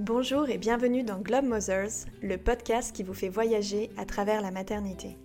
[0.00, 4.50] Bonjour et bienvenue dans Globe Mothers, le podcast qui vous fait voyager à travers la
[4.50, 5.18] maternité.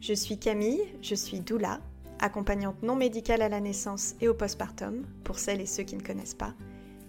[0.00, 1.80] Je suis Camille, je suis doula,
[2.20, 6.04] accompagnante non médicale à la naissance et au postpartum, pour celles et ceux qui ne
[6.04, 6.54] connaissent pas,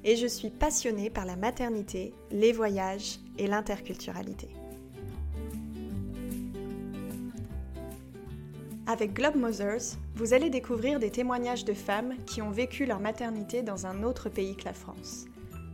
[0.04, 4.50] et je suis passionnée par la maternité, les voyages et l'interculturalité.
[8.88, 13.61] Avec Globe Mothers, vous allez découvrir des témoignages de femmes qui ont vécu leur maternité
[13.61, 15.27] dans un autre pays que la France.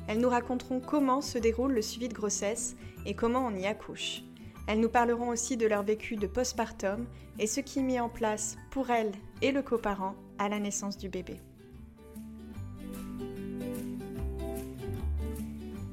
[0.08, 2.76] Elles nous raconteront comment se déroule le suivi de grossesse
[3.06, 4.24] et comment on y accouche.
[4.68, 7.06] Elles nous parleront aussi de leur vécu de postpartum
[7.40, 10.98] et ce qui est mis en place pour elles et le coparent à la naissance
[10.98, 11.40] du bébé.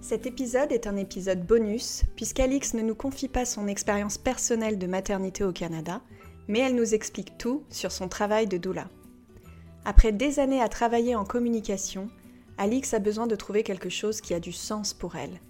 [0.01, 4.87] Cet épisode est un épisode bonus puisqu'Alix ne nous confie pas son expérience personnelle de
[4.87, 6.03] maternité au Canada,
[6.47, 8.89] mais elle nous explique tout sur son travail de doula.
[9.87, 12.09] Après des années à travailler en communication,
[12.57, 15.41] Alix a besoin de trouver quelque chose qui a du sens pour elle.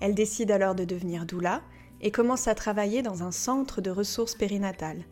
[0.00, 1.62] Elle décide alors de devenir doula
[2.00, 5.04] et commence à travailler dans un centre de ressources périnatales.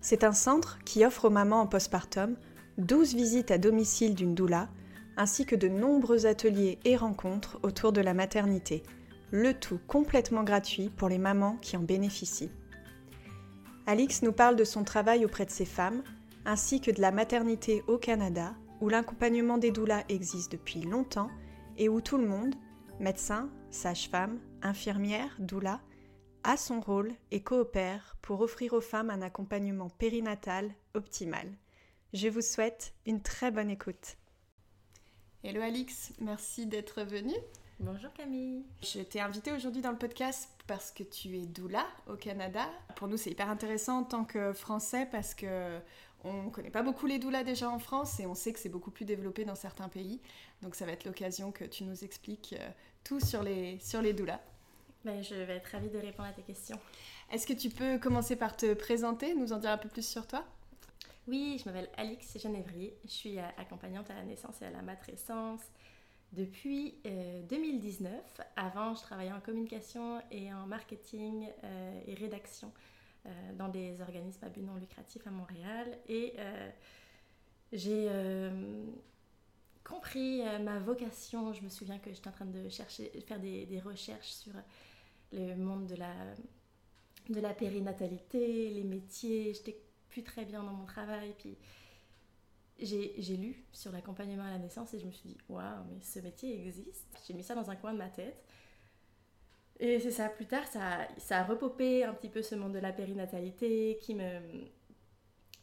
[0.00, 2.36] C'est un centre qui offre aux mamans en postpartum
[2.78, 4.68] 12 visites à domicile d'une doula,
[5.16, 8.82] ainsi que de nombreux ateliers et rencontres autour de la maternité,
[9.30, 12.52] le tout complètement gratuit pour les mamans qui en bénéficient.
[13.86, 16.02] Alix nous parle de son travail auprès de ces femmes,
[16.44, 21.30] ainsi que de la maternité au Canada, où l'accompagnement des doulas existe depuis longtemps
[21.76, 22.54] et où tout le monde,
[23.00, 25.80] médecin, sage-femme, infirmière, doula,
[26.44, 31.48] a son rôle et coopère pour offrir aux femmes un accompagnement périnatal optimal.
[32.12, 34.16] Je vous souhaite une très bonne écoute.
[35.44, 37.36] Hello Alix, merci d'être venue.
[37.80, 38.64] Bonjour Camille.
[38.82, 42.66] Je t'ai invitée aujourd'hui dans le podcast parce que tu es doula au Canada.
[42.96, 45.78] Pour nous, c'est hyper intéressant en tant que Français parce que
[46.24, 48.90] on connaît pas beaucoup les doulas déjà en France et on sait que c'est beaucoup
[48.90, 50.20] plus développé dans certains pays.
[50.62, 52.68] Donc ça va être l'occasion que tu nous expliques euh,
[53.04, 54.40] tout sur les, sur les doulas.
[55.04, 56.78] Ben, je vais être ravie de répondre à tes questions.
[57.30, 60.26] Est-ce que tu peux commencer par te présenter, nous en dire un peu plus sur
[60.26, 60.44] toi?
[61.28, 62.96] Oui, je m'appelle Alix Genévrier.
[63.04, 65.60] Je suis euh, accompagnante à la naissance et à la matrescence
[66.32, 66.96] depuis
[67.48, 68.12] 2019.
[68.12, 72.72] Euh, Avant, je travaillais en communication et en marketing euh, et rédaction
[73.56, 75.98] dans des organismes à but non lucratif à Montréal.
[76.08, 76.34] Et
[77.72, 78.08] j'ai
[79.84, 81.52] compris ma vocation.
[81.52, 84.52] Je me souviens que j'étais en train de chercher, faire des, des, recherches sur
[85.32, 86.14] le monde de la,
[87.28, 89.54] de la périnatalité, les métiers.
[89.54, 91.34] J'étais plus très bien dans mon travail.
[91.38, 91.56] Puis
[92.80, 96.20] j'ai lu sur l'accompagnement à la naissance et je me suis dit, waouh, mais ce
[96.20, 97.06] métier existe.
[97.26, 98.44] J'ai mis ça dans un coin de ma tête.
[99.80, 102.78] Et c'est ça, plus tard, ça, ça a repopé un petit peu ce monde de
[102.80, 104.40] la périnatalité qui me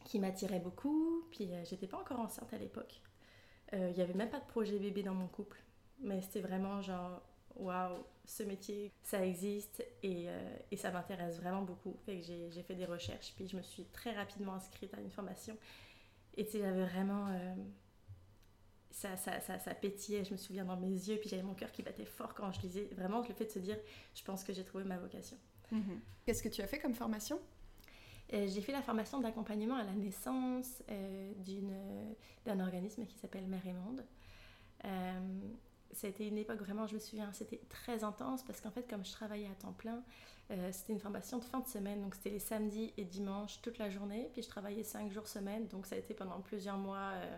[0.04, 1.26] qui m'attirait beaucoup.
[1.30, 3.02] Puis euh, j'étais pas encore enceinte à l'époque.
[3.74, 5.60] Euh, Il n'y avait même pas de projet bébé dans mon couple.
[6.00, 7.22] Mais c'était vraiment genre,
[7.56, 11.96] waouh, ce métier, ça existe et, euh, et ça m'intéresse vraiment beaucoup.
[12.06, 15.56] Fait j'ai fait des recherches, puis je me suis très rapidement inscrite à une formation
[16.36, 17.28] et j'avais vraiment.
[18.96, 21.70] Ça, ça, ça, ça, pétillait, je me souviens, dans mes yeux, puis j'avais mon cœur
[21.70, 22.88] qui battait fort quand je lisais.
[22.96, 23.76] Vraiment, le fait de se dire,
[24.14, 25.36] je pense que j'ai trouvé ma vocation.
[25.70, 26.00] Mhm.
[26.24, 27.38] Qu'est-ce que tu as fait comme formation?
[28.32, 31.32] Euh, J'ai fait la formation d'accompagnement à la naissance euh,
[32.46, 34.02] d'un organisme qui s'appelle Mère et Monde.
[34.86, 35.20] Euh,
[35.92, 39.12] c'était une époque vraiment, je me souviens, c'était très intense parce qu'en fait, comme je
[39.12, 40.02] travaillais à temps plein,
[40.50, 43.76] euh, c'était une formation de fin de semaine, donc c'était les samedis et dimanches toute
[43.76, 44.30] la journée.
[44.32, 47.12] Puis je travaillais 5 jours semaine, donc ça a été pendant plusieurs mois.
[47.14, 47.36] Euh,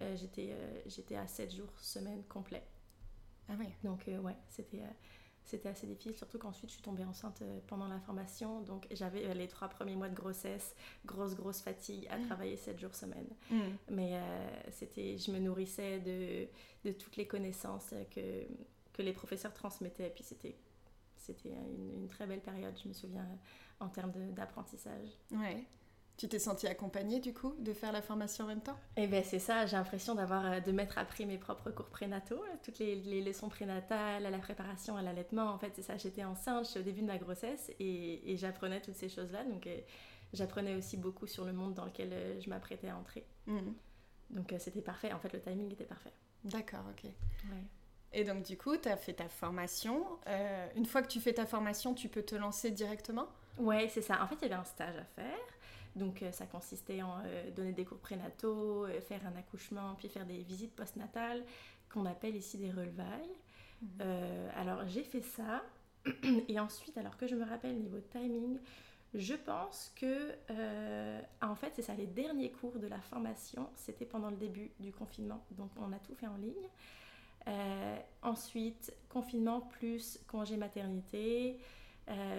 [0.00, 0.54] euh, j'étais,
[0.86, 2.62] j'étais à 7 jours semaine complet.
[3.48, 3.66] Ah oui.
[3.82, 4.82] Donc ouais, c'était,
[5.44, 8.60] c'était assez difficile, surtout qu'ensuite je suis tombée enceinte pendant la formation.
[8.60, 10.74] Donc j'avais les trois premiers mois de grossesse,
[11.06, 12.26] grosse, grosse fatigue à mm.
[12.26, 13.28] travailler 7 jours semaine.
[13.50, 13.60] Mm.
[13.90, 14.20] Mais
[14.72, 16.46] c'était, je me nourrissais de,
[16.88, 18.44] de toutes les connaissances que,
[18.92, 20.10] que les professeurs transmettaient.
[20.10, 20.56] Puis c'était
[21.28, 23.26] c'était une, très belle période, je me souviens,
[23.80, 25.08] en termes d'apprentissage.
[25.30, 25.64] Ouais.
[26.18, 28.76] Tu t'es sentie accompagnée du coup de faire la formation en même temps?
[28.96, 32.42] Eh bien c'est ça, j'ai l'impression d'avoir euh, de m'être appris mes propres cours prénataux,
[32.62, 35.46] toutes les, les, leçons prénatales, la préparation à l'allaitement.
[35.50, 38.82] En fait c'est ça, j'étais enceinte, j'étais au début de ma grossesse et, et j'apprenais
[38.82, 39.44] toutes ces choses-là.
[39.44, 39.78] Donc euh,
[40.34, 43.24] j'apprenais aussi beaucoup sur le monde dans lequel euh, je m'apprêtais à entrer.
[43.46, 43.60] Mmh.
[44.30, 46.12] Donc c'était parfait, en fait le timing était parfait.
[46.44, 47.04] D'accord, ok.
[47.04, 47.64] Ouais.
[48.12, 50.04] Et donc, du coup, tu as fait ta formation.
[50.26, 53.26] Euh, une fois que tu fais ta formation, tu peux te lancer directement?
[53.58, 54.22] Ouais, c'est ça.
[54.22, 55.38] En fait, il y avait un stage à faire.
[55.96, 60.26] Donc, euh, ça consistait en euh, donner des cours prénataux, faire un accouchement, puis faire
[60.26, 61.44] des visites postnatales,
[61.92, 63.36] qu'on appelle ici des relevailles.
[63.80, 64.00] Mhm.
[64.56, 65.62] alors, j'ai fait ça.
[66.48, 68.58] Et ensuite, alors que je me rappelle niveau timing,
[69.14, 70.34] je pense que,
[71.40, 74.92] en fait, c'est ça, les derniers cours de la formation, c'était pendant le début du
[74.92, 75.44] confinement.
[75.52, 76.68] Donc, on a tout fait en ligne.
[78.22, 81.58] ensuite, confinement plus congé maternité.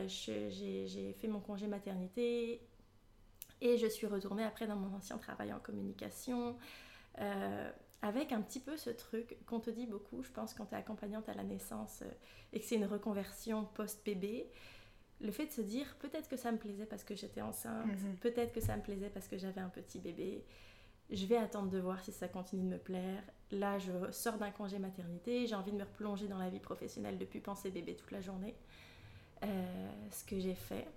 [0.07, 2.61] j'ai fait mon congé maternité
[3.61, 6.57] et je suis retournée après dans mon ancien travail en communication.
[8.01, 10.77] avec un petit peu ce truc qu'on te dit beaucoup, je pense, quand tu es
[10.77, 12.03] accompagnante à la naissance
[12.53, 14.49] et que c'est une reconversion post-bébé
[15.21, 18.15] le fait de se dire peut-être que ça me plaisait parce que j'étais enceinte, mhm.
[18.21, 20.45] peut-être que ça me plaisait parce que j'avais un petit bébé,
[21.09, 23.23] je vais attendre de voir si ça continue de me plaire.
[23.51, 27.17] Là, je sors d'un congé maternité, j'ai envie de me replonger dans la vie professionnelle
[27.17, 28.55] depuis penser bébé toute la journée.
[29.43, 30.87] Euh, ce que j'ai fait,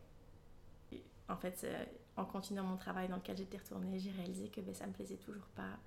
[1.29, 1.67] en fait,
[2.17, 5.17] en continuant mon travail dans lequel j'étais retournée, j'ai réalisé que ben, ça me plaisait
[5.17, 5.79] toujours pas.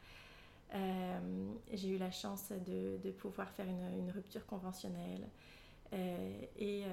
[0.74, 1.20] Euh,
[1.72, 5.28] j'ai eu la chance de, pouvoir faire une, rupture conventionnelle.
[5.94, 6.84] Euh, et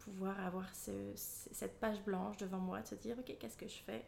[0.00, 4.04] pouvoir avoir cette page blanche devant moi, de se dire, ok, qu'est-ce que je fais?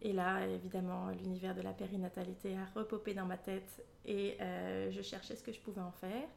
[0.00, 5.00] Et là, évidemment, l'univers de la périnatalité a repopé dans ma tête et euh, je
[5.00, 6.28] cherchais ce que je pouvais en faire.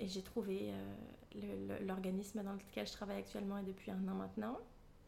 [0.00, 4.58] Et j'ai trouvé euh, l'organisme dans lequel je travaille actuellement et depuis un an maintenant,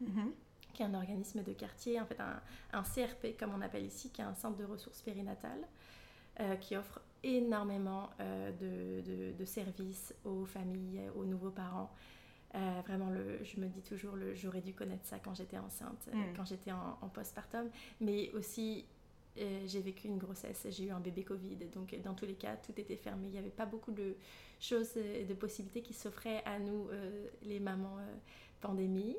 [0.01, 0.31] mm-hmm.
[0.73, 2.41] Qui est un organisme de quartier, en fait un,
[2.73, 5.67] un, CRP comme on appelle ici, qui est un centre de ressources périnatales,
[6.39, 11.91] euh, qui offre énormément de, de, de, services aux familles, aux nouveaux parents,
[12.53, 16.09] euh, vraiment, le, je me dis toujours, le, j'aurais dû connaître ça quand j'étais enceinte,
[16.09, 16.33] euh, mm.
[16.35, 17.69] quand j'étais en, postpartum.
[18.01, 18.85] Mais aussi,
[19.37, 21.55] euh, j'ai vécu une grossesse, j'ai eu un bébé Covid.
[21.73, 23.27] Donc, dans tous les cas, tout était fermé.
[23.27, 24.15] Il n'y avait pas beaucoup de
[24.59, 26.89] choses et de possibilités qui s'offraient à nous,
[27.41, 27.97] les mamans
[28.59, 29.15] pandémie.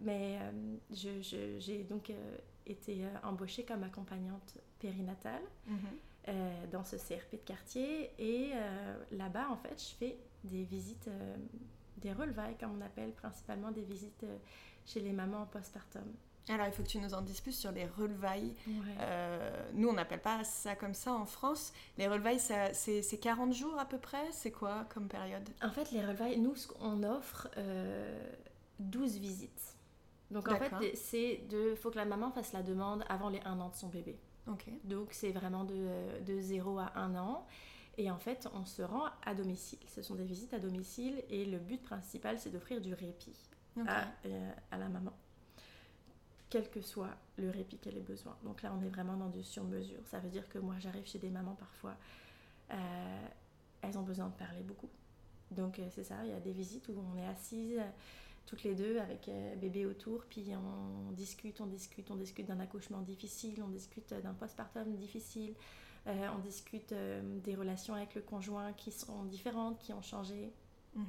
[0.00, 0.38] Mais
[0.90, 1.20] je,
[1.58, 2.12] j'ai donc
[2.66, 5.42] été embauchée comme accompagnante périnatale.
[5.68, 6.70] Mm-hmm.
[6.72, 8.52] dans ce CRP de quartier et
[9.12, 11.36] là-bas en fait je fais des visites, euh,
[11.98, 14.36] des relevailles, comme on appelle, principalement des visites euh,
[14.84, 16.04] chez les mamans en postpartum.
[16.48, 18.54] Alors, il faut que tu nous en dises plus sur les relevailles.
[19.00, 21.72] Euh, nous, on n'appelle pas ça comme ça en France.
[21.98, 24.30] Les relevailles, c'est 40 jours à peu près?
[24.30, 25.48] C'est quoi comme période?
[25.60, 27.48] En fait, les relevailles, nous, on offre
[28.78, 29.76] 12 visites.
[30.30, 33.60] Donc, en fait, c'est de faut que la maman fasse la demande avant les 1
[33.60, 34.18] an de son bébé.
[34.84, 37.46] Donc, c'est vraiment de, de 0 à 1 an.
[37.98, 39.78] Et en fait, on se rend à domicile.
[39.86, 43.36] Ce sont des visites à domicile et le but principal, c'est d'offrir du répit
[43.86, 45.12] à, euh, à, la maman,
[46.50, 48.36] quel que soit le répit qu'elle ait besoin.
[48.44, 50.00] Donc là, on est vraiment dans du sur-mesure.
[50.06, 51.96] Ça veut dire que moi, j'arrive chez des mamans parfois,
[52.70, 53.28] euh,
[53.82, 54.90] elles ont besoin de parler beaucoup.
[55.50, 57.80] Donc euh, c'est ça, il y a des visites où on est assises
[58.46, 59.28] toutes les deux avec
[59.60, 64.34] bébé autour, puis on discute, on discute, on discute d'un accouchement difficile, on discute d'un
[64.34, 65.54] postpartum difficile,
[66.06, 70.52] euh, on discute euh, des relations avec le conjoint qui sont différentes, qui ont changé.
[70.94, 71.04] Mhm.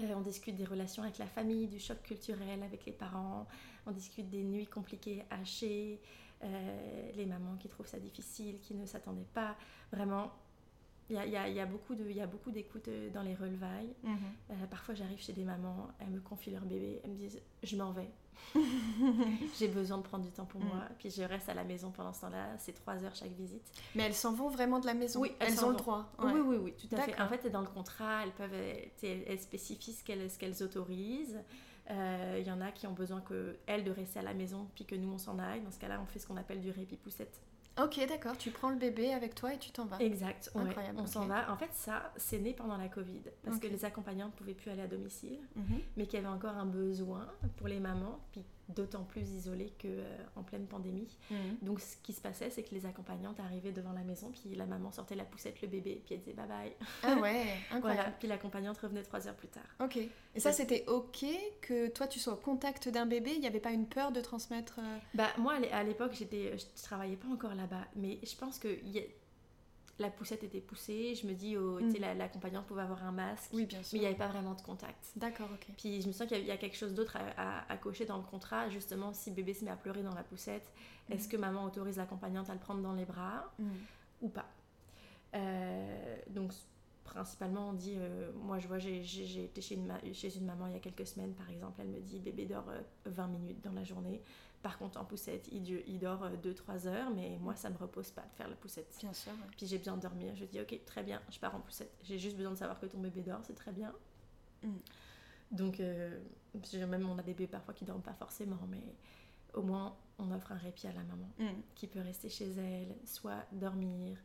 [0.00, 3.46] Euh, on discute des relations avec la famille, du choc culturel avec les parents.
[3.84, 6.00] On discute des nuits compliquées, hachées,
[6.42, 9.56] les mamans qui trouvent ça difficile, qui ne s'attendaient pas.
[9.90, 10.30] Vraiment,
[11.10, 11.94] il y a, y, a, y a, beaucoup
[12.50, 13.94] d'écoute dans les relevailles.
[14.02, 14.66] Mhm.
[14.70, 17.92] parfois, j'arrive chez des mamans, elles me confient leur bébé, elles me disent Je m'en
[17.92, 18.10] vais.
[19.58, 20.66] j'ai besoin de prendre du temps pour mm.
[20.66, 20.82] moi.
[20.98, 22.56] Puis je reste à la maison pendant ce temps-là.
[22.58, 23.62] C'est trois heures chaque visite.
[23.94, 25.20] Mais elles s'en vont vraiment de la maison?
[25.20, 26.12] Oui, elles, ont le droit.
[26.18, 27.20] Oui, oui, oui, tout à fait.
[27.20, 28.54] En fait, dans le contrat, elles peuvent,
[29.02, 30.04] elles spécifient ce
[30.38, 31.40] qu'elles autorisent.
[31.88, 34.68] Euh, il y en a qui ont besoin que elles de rester à la maison
[34.74, 35.60] puis que nous on s'en aille.
[35.60, 37.40] Dans ce cas-là, on fait ce qu'on appelle du répit poussette.
[37.82, 38.38] Ok, d'accord.
[38.38, 39.98] Tu prends le bébé avec toi et tu t'en vas.
[39.98, 40.50] Exact.
[40.54, 40.98] Incroyable.
[40.98, 41.50] On s'en va.
[41.52, 44.70] En fait, ça, c'est né pendant la Covid parce que les accompagnantes ne pouvaient plus
[44.70, 45.80] aller à domicile, mhm.
[45.96, 48.18] mais qu'il y avait encore un besoin pour les mamans.
[48.32, 51.16] Puis d'autant plus isolée qu'en euh, pleine pandémie.
[51.30, 51.58] Mhm.
[51.62, 54.66] Donc ce qui se passait, c'est que les accompagnantes arrivaient devant la maison, puis la
[54.66, 56.72] maman sortait la poussette, le bébé, puis elle disait bye bye.
[57.02, 58.14] Ah ouais, incroyable.
[58.18, 59.64] Puis l'accompagnante revenait trois heures plus tard.
[59.80, 59.96] Ok.
[59.96, 61.24] Et ça, c'était ok
[61.62, 63.32] que toi, tu sois au contact d'un bébé?
[63.34, 64.98] Il n'y avait pas une peur de transmettre euh?
[65.14, 68.98] Bah moi, à l'époque, j'étais, je travaillais pas encore là-bas, mais je pense que y
[68.98, 69.02] a
[69.98, 71.14] la poussette était poussée.
[71.14, 71.94] Je me dis, oh, mm.
[72.18, 73.50] l'accompagnante pouvait avoir un masque.
[73.52, 73.94] Oui, bien sûr.
[73.94, 75.12] Mais il n'y avait pas vraiment de contact.
[75.16, 75.66] D'accord, ok.
[75.76, 78.68] Puis je me sens qu'il y, a quelque chose d'autre à, cocher dans le contrat.
[78.68, 80.70] Justement, si bébé se met à pleurer dans la poussette,
[81.08, 81.12] mm.
[81.12, 83.68] est-ce que maman autorise l'accompagnante à le prendre dans les bras mm.
[84.22, 84.46] ou pas?
[85.34, 86.52] Euh, Donc,
[87.04, 90.74] principalement, on dit, euh, moi je vois, j'ai été chez une, chez une maman il
[90.74, 92.66] y a quelques semaines, par exemple, elle me dit, bébé dort
[93.06, 94.20] 20 euh, minutes dans la journée.
[94.62, 97.78] Par contre, en poussette, il, il dort 2-3 euh, heures, mais moi, ça ne me
[97.78, 98.96] repose pas de faire la poussette.
[99.00, 99.32] Bien sûr.
[99.56, 100.34] Puis j'ai besoin de dormir.
[100.34, 101.92] Je dis, ok, très bien, je pars en poussette.
[102.02, 103.92] J'ai juste besoin de savoir que ton bébé dort, c'est très bien.
[104.62, 104.76] Mm.
[105.52, 106.18] Donc, euh,
[106.88, 108.82] même on a des bébés parfois qui dorment pas forcément, mais
[109.54, 111.60] au moins, on offre un répit à la maman mm.
[111.74, 114.18] qui peut rester chez elle, soit dormir,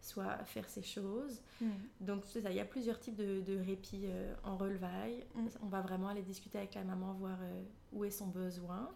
[0.00, 1.42] soit faire ses choses.
[1.60, 1.70] Mm.
[2.00, 5.24] Donc, c'est ça, il y a plusieurs types de, de répit euh, en relevaille.
[5.62, 7.38] On va vraiment aller discuter avec la maman, voir
[7.92, 8.90] où est son besoin.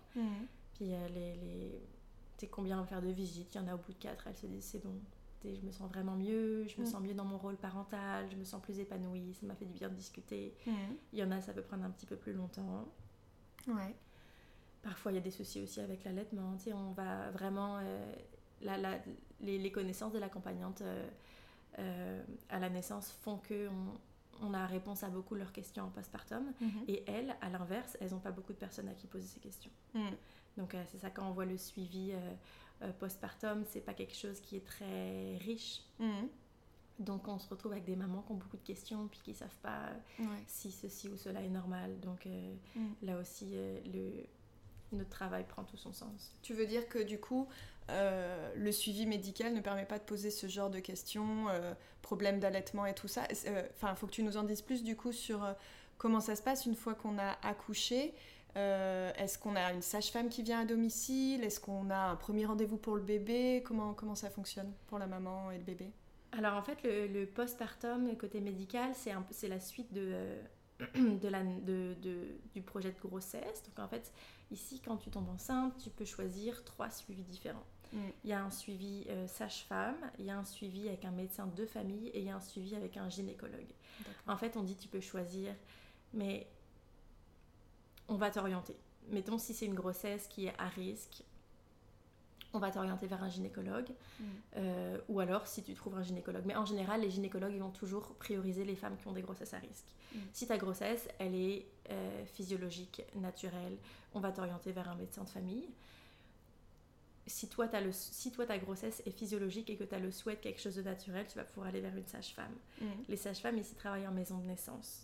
[0.75, 1.83] Puis les, les...
[2.37, 3.99] tu sais combien on va faire de visites, il y en a au bout de
[3.99, 4.95] 4, elles se disent c'est bon,
[5.45, 6.91] je me sens vraiment mieux, je me Mm.
[6.91, 9.73] sens mieux dans mon rôle parental, je me sens plus épanouie, ça m'a fait du
[9.75, 10.55] bien de discuter.
[11.13, 12.89] Il y en a, ça peut prendre un petit peu plus longtemps.
[13.69, 13.95] Ouais.
[14.83, 16.57] Parfois, il y a des soucis aussi avec l'allaitement.
[16.57, 17.79] Tu sais, on va vraiment.
[17.79, 18.13] euh,
[18.63, 18.99] la- la-
[19.41, 21.09] les, les connaissances de l'accompagnante euh,
[21.81, 23.95] euh, à la naissance font que on,
[24.41, 26.53] on a réponse à beaucoup de leurs questions en postpartum.
[26.61, 26.71] Mhm.
[26.89, 29.71] Et elles, à l'inverse, elles n'ont pas beaucoup de personnes à qui poser ces questions.
[29.95, 30.09] Mm.
[30.57, 32.19] Donc, euh, c'est ça, quand on voit le suivi euh,
[32.83, 35.83] euh, postpartum, c'est pas quelque chose qui est très riche.
[35.99, 36.29] Mhm.
[36.99, 39.59] Donc, on se retrouve avec des mamans qui ont beaucoup de questions puis qui savent
[39.63, 40.43] pas euh, Ouais.
[40.47, 41.99] si ceci ou cela est normal.
[42.01, 42.93] Donc, euh, Mm.
[43.03, 46.35] là aussi, euh, le, notre travail prend tout son sens.
[46.43, 47.49] Tu veux dire que du coup,
[47.91, 52.41] euh, le suivi médical ne permet pas de poser ce genre de questions, euh, problèmes
[52.41, 53.23] d'allaitement et tout ça.
[53.75, 55.53] Enfin, il faut que tu nous en dises plus du coup sur euh,
[55.99, 58.15] comment ça se passe une fois qu'on a accouché.
[58.57, 61.43] Euh, Est-ce qu'on a une sage-femme qui vient à domicile?
[61.43, 63.63] Est-ce qu'on a un premier rendez-vous pour le bébé?
[63.65, 65.91] Comment, comment ça fonctionne pour la maman et le bébé?
[66.33, 70.43] Alors en fait, le, le postpartum, côté médical, c'est la suite de, euh,
[70.95, 71.95] de la, de-
[72.55, 73.63] du projet de grossesse.
[73.65, 74.13] Donc en fait,
[74.53, 77.65] ici, quand tu tombes enceinte, tu peux choisir trois suivis différents.
[77.93, 77.99] Mm.
[78.25, 81.47] Il y a un suivi euh, sage-femme, il y a un suivi avec un médecin
[81.47, 83.73] de famille et il y a un suivi avec un gynécologue.
[84.27, 85.55] En fait, on dit tu peux choisir,
[86.13, 86.47] mais
[88.09, 88.77] on va t'orienter.
[89.11, 91.23] Mettons si c'est une grossesse qui est à risque,
[92.53, 93.91] on va t'orienter vers un gynécologue.
[94.21, 94.25] Mm.
[94.57, 96.45] Euh, ou alors si tu trouves un gynécologue.
[96.47, 99.55] Mais en général, les gynécologues ils vont toujours prioriser les femmes qui ont des grossesses
[99.55, 99.87] à risque.
[100.15, 100.19] Mm.
[100.33, 103.77] Si ta grossesse, elle est euh, physiologique, naturelle,
[104.15, 105.69] on va t'orienter vers un médecin de famille.
[107.27, 110.11] Si toi, t'as le, si toi ta grossesse est physiologique et que tu as le
[110.11, 112.53] souhait de quelque chose de naturel, tu vas pouvoir aller vers une sage-femme.
[112.81, 112.87] Mm.
[113.09, 115.03] Les sages-femmes ici travaillent en maison de naissance.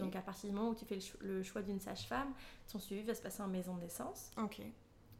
[0.00, 2.32] Donc à partir du moment où tu fais le, cho- le choix d'une sage-femme,
[2.70, 4.30] ton suivi va se passer en maison de naissance.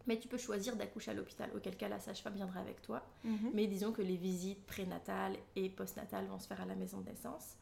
[0.06, 3.02] Mais tu peux choisir d'accoucher à l'hôpital, auquel cas la sage-femme viendra avec toi.
[3.24, 3.50] Mhm.
[3.54, 7.06] Mais disons que les visites prénatales et postnatales vont se faire à la maison de
[7.10, 7.56] naissance.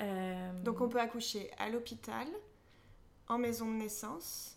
[0.00, 2.28] Euh, Donc on peut accoucher à l'hôpital,
[3.26, 4.56] en maison de naissance,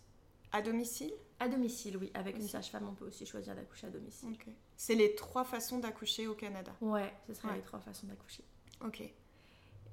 [0.51, 1.11] à domicile?
[1.39, 2.11] À domicile, oui.
[2.13, 4.35] Avec une sage-femme, on peut aussi choisir d'accoucher à domicile.
[4.77, 6.71] C'est les trois façons d'accoucher au Canada?
[6.81, 7.55] Ouais, ce seraient Ouais.
[7.55, 8.43] les trois façons d'accoucher.
[8.85, 9.01] Ok.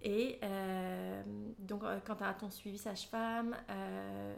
[0.02, 1.22] Et euh,
[1.58, 4.36] donc, euh, quand tu as ton suivi sage-femme, euh,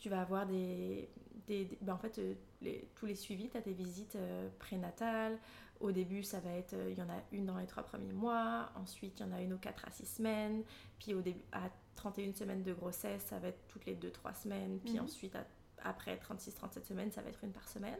[0.00, 1.08] tu vas avoir des.
[1.46, 4.48] des, des- ben, en fait, euh, les- tous les suivis, tu as des visites euh,
[4.58, 5.38] prénatales.
[5.80, 6.74] Au début, ça va être.
[6.74, 8.70] euh, Il y en a une dans les trois premiers mois.
[8.76, 10.62] Ensuite, il y en a une aux 4 à 6 semaines.
[10.98, 14.78] Puis, au début, à 31 semaines de grossesse, ça va être toutes les 2-3 semaines.
[14.80, 15.04] Puis, Mhm.
[15.04, 15.46] ensuite, à-
[15.82, 17.98] après 36-37 semaines, ça va être une par semaine.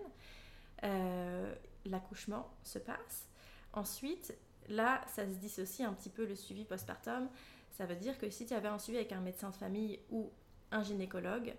[0.85, 1.55] Euh,
[1.87, 3.27] L'accouchement se passe.
[3.73, 4.35] Ensuite,
[4.69, 7.29] là, ça se dissocie un petit peu le suivi postpartum.
[7.71, 10.31] Ça veut dire que si tu avais un suivi avec un médecin de famille ou
[10.73, 11.55] un gynécologue,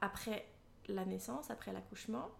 [0.00, 0.46] après
[0.88, 2.30] la naissance, après l'accouchement,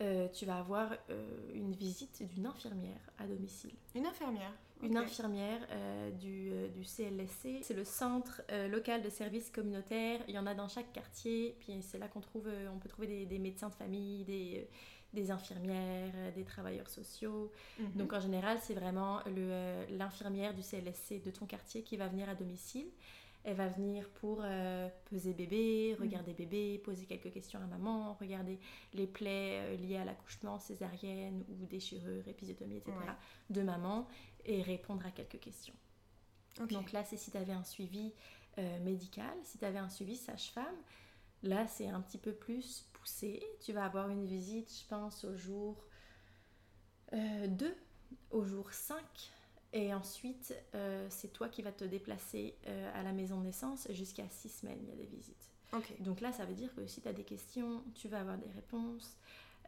[0.00, 3.72] euh, tu vas avoir euh, une visite d'une infirmière à domicile.
[3.96, 4.52] Une infirmière.
[4.80, 7.62] Une infirmière euh, du, du CLSC.
[7.62, 10.20] C'est le centre local de services communautaires.
[10.28, 11.56] Il y en a dans chaque quartier.
[11.58, 14.68] Puis c'est là qu'on trouve, on peut trouver des, des médecins de famille, des,
[15.14, 17.50] des infirmières, des travailleurs sociaux.
[17.80, 17.92] Mhm.
[17.96, 19.20] Donc en général, c'est vraiment
[19.90, 22.86] l'infirmière du CLSC de ton quartier qui va venir à domicile.
[23.48, 28.60] Elle va venir pour euh, peser bébé, regarder bébé, poser quelques questions à maman, regarder
[28.92, 32.92] les plaies euh, liées à l'accouchement, césarienne ou déchirure, épisiotomie, etc.
[32.94, 33.14] Ouais.
[33.48, 34.06] de maman
[34.44, 35.72] et répondre à quelques questions.
[36.68, 38.12] Donc là, c'est si tu avais un suivi
[38.58, 40.76] euh, médical, si tu avais un suivi sage-femme.
[41.42, 43.42] Là, c'est un petit peu plus poussé.
[43.64, 45.86] Tu vas avoir une visite, je pense, au jour
[47.14, 47.74] euh, 2,
[48.30, 48.98] au jour 5.
[49.72, 53.86] Et ensuite, euh, c'est toi qui vas te déplacer euh, à la maison de naissance
[53.92, 55.50] jusqu'à 6 semaines, il y a des visites.
[56.00, 58.50] Donc là, ça veut dire que si tu as des questions, tu vas avoir des
[58.50, 59.18] réponses.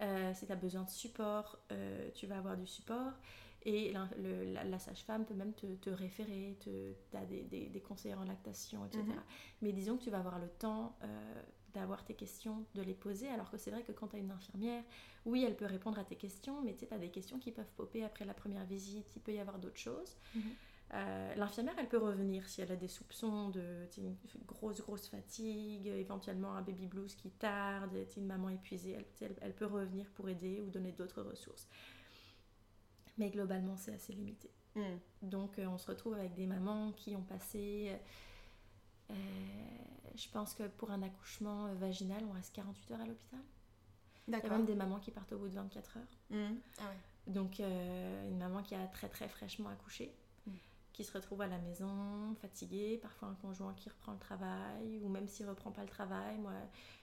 [0.01, 1.59] Euh, si tu as besoin de support,
[2.15, 3.13] tu vas avoir du support.
[3.67, 6.71] Et la, le- la- la sage-femme peut même te, te référer, tu
[7.15, 9.03] as des, des, des conseillers en lactation, etc.
[9.05, 9.23] Mhm.
[9.61, 10.97] Mais disons que tu vas avoir le temps
[11.75, 13.29] d'avoir tes questions, de les poser.
[13.29, 14.83] Alors que c'est vrai que quand tu as une infirmière,
[15.25, 18.05] oui, elle peut répondre à tes questions, mais tu as des questions qui peuvent popper
[18.05, 19.07] après la première visite.
[19.17, 20.17] Il peut y avoir d'autres choses.
[20.35, 20.43] Mhm.
[20.93, 25.87] Euh, L'infirmière, elle peut revenir si elle a des soupçons de une grosse, grosse fatigue,
[25.87, 28.97] éventuellement un baby blues qui tarde, une maman épuisée.
[29.21, 31.69] Elle, peut revenir pour aider ou donner d'autres ressources.
[33.19, 34.51] Mais globalement, c'est assez limité.
[34.75, 34.99] Mhm.
[35.23, 37.97] Donc, euh, on se retrouve avec des mamans qui ont passé.
[39.11, 43.41] Euh, je pense que pour un accouchement euh, vaginal, on reste 48 heures à l'hôpital.
[44.29, 46.03] Il y a même des mamans qui partent au bout de 24 heures.
[46.31, 46.61] Mhm.
[46.79, 47.33] Ah ouais.
[47.33, 50.15] Donc, euh, une maman qui a très très fraîchement accouché,
[50.47, 50.53] Mm.
[50.93, 55.09] qui se retrouve à la maison, fatiguée, parfois un conjoint qui reprend le travail, ou
[55.09, 56.39] même s'il reprend pas le travail.
[56.39, 56.53] Moi,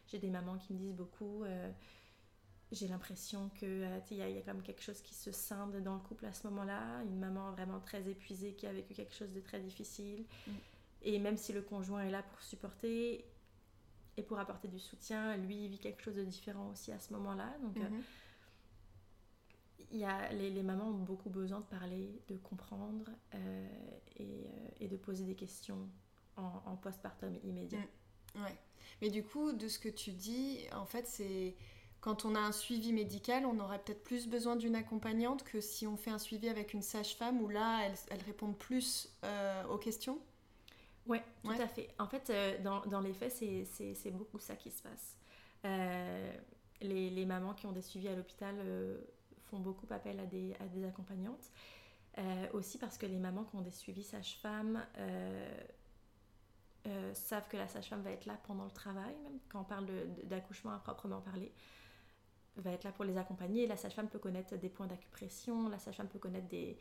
[0.08, 1.72] j'ai des mamans qui me disent beaucoup euh,
[2.72, 5.94] j'ai l'impression que euh, il y, a quand même quelque chose qui se scinde dans
[5.94, 7.02] le couple à ce moment-là.
[7.04, 10.26] Une maman vraiment très épuisée qui a vécu quelque chose de très difficile.
[10.48, 10.52] Mm.
[11.02, 13.26] Et même si le conjoint est là pour supporter
[14.18, 17.14] et pour apporter du soutien, lui il vit quelque chose de différent aussi à ce
[17.14, 17.56] moment-là.
[17.62, 17.90] Donc euh,
[19.92, 23.68] il y a, les, les, mamans ont beaucoup besoin de parler, de comprendre euh,
[24.18, 24.48] et,
[24.80, 25.88] et, de poser des questions
[26.36, 27.80] en, en postpartum immédiat.
[28.36, 28.44] Mm.
[28.44, 28.58] Ouais.
[29.02, 31.56] Mais du coup, de ce que tu dis, en fait, c'est
[32.02, 35.88] quand on a un suivi médical, on aurait peut-être plus besoin d'une accompagnante que si
[35.88, 39.78] on fait un suivi avec une sage-femme où là, elle, elle répond plus euh, aux
[39.78, 40.20] questions
[41.08, 41.90] Oui, tout à fait.
[42.00, 45.18] En fait, euh, dans, dans, les faits, c'est beaucoup ça qui se passe.
[45.66, 46.34] Euh,
[46.82, 48.56] les, les, mamans qui ont des suivis à l'hôpital
[49.50, 51.52] font beaucoup appel à des, à des accompagnantes.
[52.54, 54.86] aussi parce que les mamans qui ont des suivis sage-femme
[57.14, 59.88] savent que la sage-femme va être là pendant le travail, même quand on parle
[60.24, 61.52] d'accouchement à proprement parler
[62.58, 63.68] va être là pour les accompagner.
[63.68, 66.78] La sage-femme peut connaître des points d'acupression, la sage-femme peut connaître des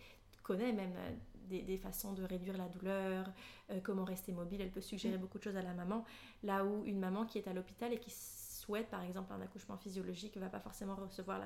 [0.47, 1.11] connaît même euh,
[1.47, 3.31] des, des, façons de réduire la douleur,
[3.71, 5.21] euh, comment rester mobile, elle peut suggérer mm.
[5.21, 6.05] beaucoup de choses à la maman.
[6.43, 9.77] Là où une maman qui est à l'hôpital et qui souhaite par exemple un accouchement
[9.77, 11.41] physiologique ne va pas forcément recevoir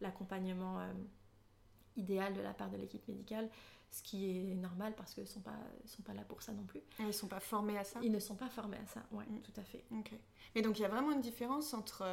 [0.00, 0.92] l'accompagnement euh,
[1.96, 3.48] idéal de la part de l'équipe médicale,
[3.90, 6.64] ce qui est normal parce qu'ils ne sont pas, sont pas là pour ça non
[6.64, 6.80] plus.
[6.98, 7.98] ils ne sont pas formés à ça?
[8.02, 9.84] Ils ne sont pas formés à ça, oui, tout à fait.
[9.90, 10.12] Ok.
[10.54, 12.04] Mais donc il y a vraiment une différence entre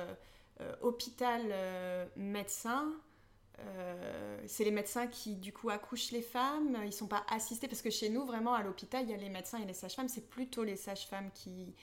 [0.60, 1.52] euh, hôpital
[3.60, 7.82] euh, c'est les médecins qui du coup accouchent les femmes, ils sont pas assistés parce
[7.82, 10.30] que chez nous vraiment à l'hôpital il y a les médecins et les sages-femmes, c'est
[10.30, 11.74] plutôt les sages-femmes qui,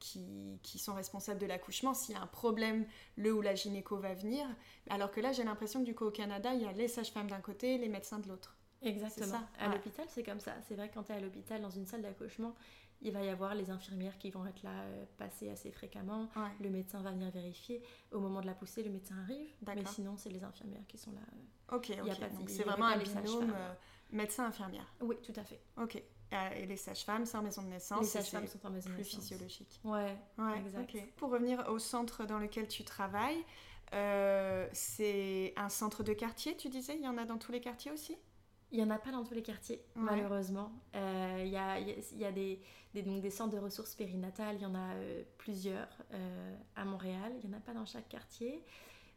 [0.00, 1.94] qui, qui, sont responsables de l'accouchement.
[1.94, 2.86] S'il y a un problème,
[3.16, 4.44] le ou la gynéco va venir.
[4.90, 7.30] Alors que là j'ai l'impression que du coup au Canada il y a les sages-femmes
[7.30, 8.56] d'un côté, les médecins de l'autre.
[8.82, 9.40] Exactement.
[9.60, 10.54] À l'hôpital c'est comme ça.
[10.66, 12.54] C'est vrai que quand tu es à l'hôpital dans une salle d'accouchement,
[13.02, 16.28] il va y avoir les infirmières qui vont être là euh, passer assez fréquemment.
[16.60, 17.82] Le médecin va venir vérifier.
[18.12, 19.48] Au moment de la poussée, le médecin arrive.
[19.66, 21.20] Mais sinon, c'est les infirmières qui sont là.
[21.20, 21.76] Euh.
[21.76, 22.28] Ok, ok.
[22.46, 23.74] c'est vraiment un binôme euh,
[24.10, 24.86] médecin-infirmière.
[25.00, 25.60] Oui, tout à fait.
[25.76, 26.02] Ok.
[26.56, 28.00] Et les sages-femmes, c'est en maison de naissance.
[28.00, 29.16] Les sages-femmes sont en maison de naissance.
[29.16, 29.80] Plus physiologique.
[29.84, 30.96] Ouais, ouais exact.
[31.16, 33.44] Pour revenir au centre dans lequel tu travailles,
[34.72, 36.94] c'est un centre de quartier, tu disais?
[36.96, 38.16] Il y en a dans tous les quartiers aussi?
[38.72, 40.72] Il n'y en a pas dans tous les quartiers, malheureusement.
[40.94, 42.58] Il y, a, y, a, des,
[42.94, 46.84] des, donc des centres de ressources périnatales, il y en a euh, plusieurs euh, à
[46.86, 48.64] Montréal, il n'y en a pas dans chaque quartier.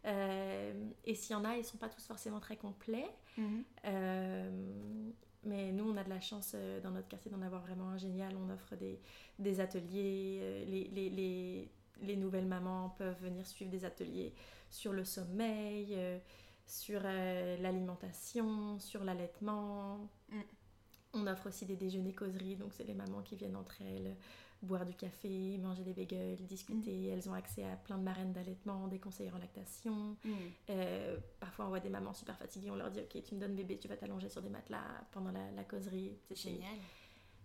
[0.05, 0.73] Euh,
[1.05, 3.09] et s'il y en a, ils ne sont pas tous forcément très complets.
[3.37, 3.63] Mhm.
[5.43, 8.33] mais nous, on a de la chance dans notre quartier d'en avoir vraiment un génial.
[8.35, 8.99] On offre des,
[9.39, 10.65] des ateliers.
[10.67, 11.69] Les, les, les,
[12.01, 14.33] les, nouvelles mamans peuvent venir suivre des ateliers
[14.69, 15.97] sur le sommeil
[16.65, 20.09] sur euh, l'alimentation, sur l'allaitement.
[20.29, 20.39] Mm.
[21.13, 24.15] On offre aussi des déjeuners causeries, donc c'est les mamans qui viennent entre elles
[24.65, 26.91] boire du café, manger des bagels, discuter.
[26.91, 27.13] Mm.
[27.13, 30.17] Elles ont accès à plein de marraines d'allaitement, des conseillers en lactation.
[30.23, 30.31] Mm.
[30.71, 33.55] Euh, parfois, on voit des mamans super fatiguées, on leur dit Ok, tu me donnes
[33.55, 36.17] bébé, tu vas t'allonger sur des matelas pendant la, causerie.
[36.27, 36.75] C'est génial.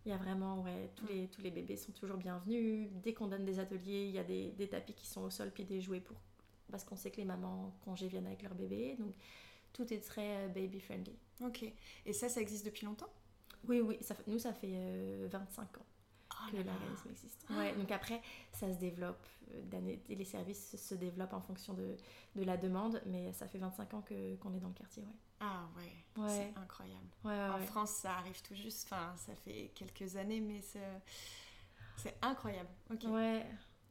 [0.07, 2.89] Il y a vraiment, ouais, tous, les, tous les bébés sont toujours bienvenus.
[3.03, 5.51] Dès qu'on donne des ateliers, il y a des, des tapis qui sont au sol,
[5.53, 6.17] puis des jouets pour
[6.71, 8.97] parce qu'on sait que les mamans congés viennent avec leur bébé.
[8.99, 9.15] Donc
[9.73, 11.17] tout est très euh, baby friendly.
[11.43, 11.65] Ok.
[12.07, 13.11] Et ça, ça existe depuis longtemps?
[13.69, 13.99] Oui, oui.
[14.01, 15.87] Ça, nous, ça fait 25 euh, ans
[16.31, 17.47] oh que l'organisme existe.
[17.51, 18.21] Ouais, donc après,
[18.53, 19.27] ça se développe.
[19.53, 21.97] Euh, les services se développent en fonction de,
[22.37, 24.05] de la demande, mais ça fait 25 ans
[24.41, 25.17] qu'on est dans le quartier, ouais.
[25.43, 27.09] Ah ouais, c'est incroyable.
[27.25, 28.85] en France, ça arrive tout juste.
[28.85, 32.69] Enfin, ça fait quelques années, mais c'est incroyable.
[32.93, 33.05] Ok.
[33.05, 33.47] Ouais,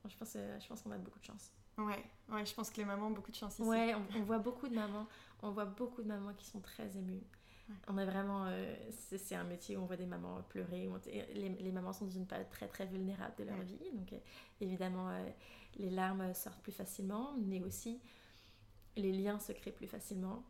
[0.07, 1.51] je pense, je pense qu'on a beaucoup de chance.
[1.79, 3.67] Ouais, ouais, je pense que les mamans ont beaucoup de chance ici.
[3.67, 5.07] Ouais, on, voit beaucoup de mamans,
[5.41, 7.23] on voit beaucoup de mamans qui sont très émues.
[7.87, 10.89] On a vraiment, euh, c'est un métier où on voit des mamans pleurer.
[11.05, 14.17] les, les, mamans sont dans une période très très vulnérable de leur vie, donc euh,
[14.59, 15.29] évidemment euh,
[15.77, 18.01] les larmes sortent plus facilement, mais aussi
[18.95, 20.43] les liens se créent plus facilement.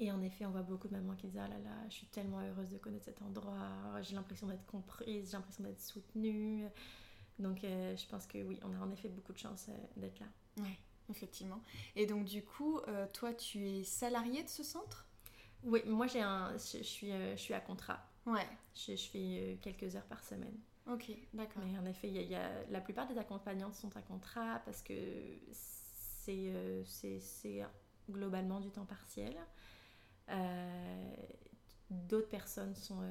[0.00, 2.06] Et en effet, on voit beaucoup de mamans qui disent Ah là là, je suis
[2.08, 6.68] tellement heureuse de connaître cet endroit, j'ai l'impression d'être comprise, j'ai l'impression d'être soutenue.
[7.38, 10.18] Donc euh, je pense que oui, on a en effet beaucoup de chance euh, d'être
[10.18, 10.26] là.
[10.58, 10.76] Oui,
[11.08, 11.62] effectivement.
[11.94, 15.06] Et donc du coup, euh, toi, tu es salarié de ce centre?
[15.62, 18.00] Oui, moi j'ai un, je, suis, je suis à contrat.
[18.26, 18.46] Ouais.
[18.74, 20.56] Je, je fais quelques heures par semaine.
[20.90, 21.62] Ok, d'accord.
[21.64, 24.94] Mais en effet, il y a, la plupart des accompagnantes sont à contrat parce que
[25.52, 26.52] c'est
[26.84, 27.62] c'est
[28.10, 29.36] globalement du temps partiel.
[31.90, 33.02] D'autres personnes sont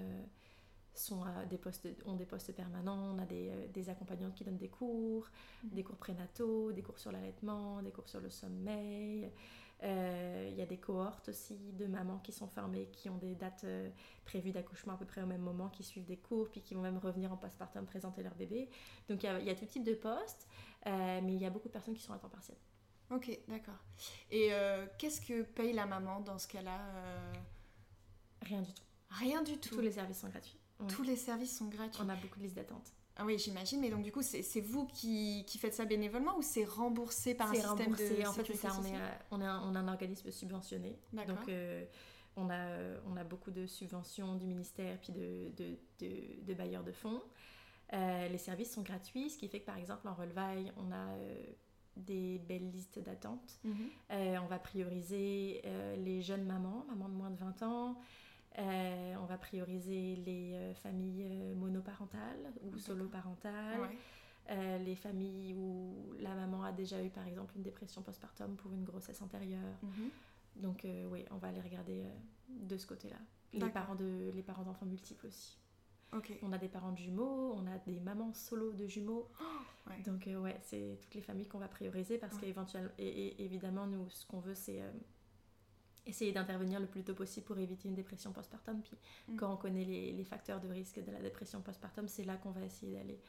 [0.99, 4.57] sont des postes, ont des postes permanents, on a des, euh, des accompagnantes qui donnent
[4.57, 5.29] des cours,
[5.63, 5.69] mhm.
[5.71, 9.31] des cours prénataux, des cours sur l'allaitement, des cours sur le sommeil.
[9.83, 13.35] Euh, il y a des cohortes aussi de mamans qui sont formées, qui ont des
[13.35, 13.89] dates euh,
[14.25, 16.81] prévues d'accouchement à peu près au même moment, qui suivent des cours, puis qui vont
[16.81, 18.69] même revenir en postpartum présenter leur bébé.
[19.07, 20.47] Donc il y, a, tout type de postes,
[20.85, 22.57] mais il y a beaucoup de personnes qui sont à temps partiel.
[23.11, 23.77] Ok, d'accord.
[24.31, 24.49] Et
[24.97, 26.79] qu'est-ce que paye la maman dans ce cas-là
[28.41, 28.83] Rien du tout.
[29.11, 29.75] Rien du tout.
[29.75, 30.59] Tous les services sont gratuits.
[30.87, 32.01] Tous les services sont gratuits.
[32.03, 32.93] On a beaucoup de listes d'attente.
[33.19, 36.43] Ah oui, j'imagine, mais donc du coup, c'est vous qui, qui, faites ça bénévolement ou
[36.43, 38.93] c'est remboursé par un système de En fait, ça, on, est,
[39.31, 40.99] on, est un, on a un organisme subventionné.
[41.11, 41.83] Donc, euh,
[42.35, 42.67] on, a,
[43.07, 47.23] on a beaucoup de subventions du ministère puis de, de, de, bailleurs de fonds.
[47.93, 51.07] Euh, les services sont gratuits, ce qui fait que par exemple en relevaille, on a
[51.15, 51.43] euh,
[51.95, 53.59] des belles listes d'attente.
[53.63, 53.89] Mhm.
[54.11, 55.63] on va prioriser
[55.97, 57.99] les jeunes mamans, mamans de moins de 20 ans.
[58.57, 63.89] Euh, on va prioriser les euh, familles euh, monoparentales ou soloparentales.
[64.49, 68.83] les familles où la maman a déjà eu par exemple une dépression postpartum pour une
[68.83, 69.77] grossesse antérieure.
[69.83, 70.09] Mhm.
[70.55, 72.03] Donc oui, on va aller regarder
[72.49, 73.17] de ce côté-là.
[73.53, 75.57] Les parents de les parents d'enfants multiples aussi.
[76.41, 79.29] On a des parents de jumeaux, on a des mamans solo de jumeaux.
[80.05, 84.25] Donc ouais, c'est toutes les familles qu'on va prioriser parce qu'éventuellement et, évidemment nous ce
[84.25, 84.81] qu'on veut c'est
[86.07, 88.81] essayer d'intervenir le plus tôt possible pour éviter une dépression postpartum.
[88.81, 89.35] Puis mm.
[89.35, 92.63] quand on connaît les, facteurs de risque de la dépression postpartum, c'est là qu'on va
[92.63, 93.19] essayer d'aller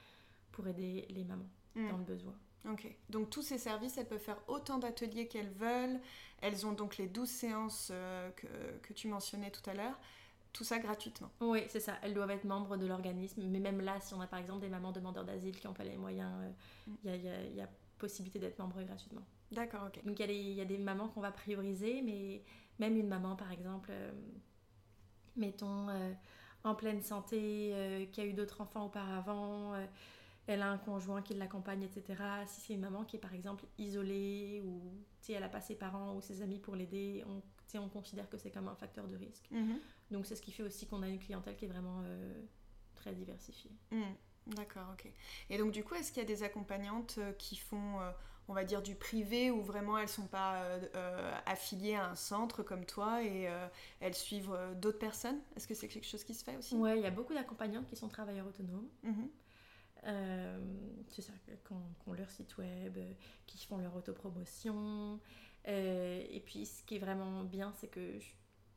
[0.53, 1.91] pour aider les mamans mm.
[1.91, 2.35] dans le besoin.
[2.69, 6.01] Ok, donc tous ces services, elles peuvent faire autant d'ateliers qu'elles veulent.
[6.41, 8.47] Elles ont donc les 12 séances euh, que,
[8.83, 9.99] que, tu mentionnais tout à l'heure.
[10.53, 11.31] Tout ça gratuitement.
[11.41, 11.97] Oui, c'est ça.
[12.03, 13.43] Elles doivent être membres de l'organisme.
[13.47, 15.85] Mais même là, si on a par exemple des mamans demandeurs d'asile qui n'ont pas
[15.85, 16.51] les moyens, euh,
[16.89, 16.97] mm.
[17.05, 19.23] il y, a, y, a, possibilité d'être membre gratuitement.
[19.51, 20.05] D'accord, ok.
[20.05, 22.43] Donc il y, y, a des mamans qu'on va prioriser, mais
[22.79, 24.13] même une maman, par exemple, euh,
[25.37, 26.13] mettons, euh,
[26.65, 29.75] en pleine santé, euh, qui a eu d'autres enfants auparavant,
[30.47, 32.23] elle a un conjoint qui l'accompagne, etc.
[32.47, 34.81] Si c'est une maman qui est, par exemple, isolée ou
[35.29, 37.43] elle n'a pas ses parents ou ses amis pour l'aider, on,
[37.79, 39.47] on considère que c'est comme un facteur de risque.
[39.51, 39.79] Mhm.
[40.11, 42.03] Donc c'est ce qui fait aussi qu'on a une clientèle qui est vraiment
[42.95, 43.73] très diversifiée.
[43.91, 44.15] Mhm.
[44.49, 45.11] D'accord, ok.
[45.51, 48.01] Et donc du coup, est-ce qu'il y a des accompagnantes qui font
[48.49, 52.15] on va dire, du privé où vraiment elles sont pas euh, euh, affiliées à un
[52.15, 53.69] centre comme toi et euh,
[54.01, 55.39] elles suivent d'autres personnes?
[55.55, 56.75] Est-ce que c'est quelque chose qui se fait aussi?
[56.75, 58.89] Oui, il y a beaucoup d'accompagnantes qui sont travailleurs autonomes.
[61.09, 61.73] C'est ça, qui
[62.07, 62.99] ont, leur site web,
[63.47, 65.21] qui font leur autopromotion.
[65.67, 68.19] et puis, ce qui est vraiment bien, c'est que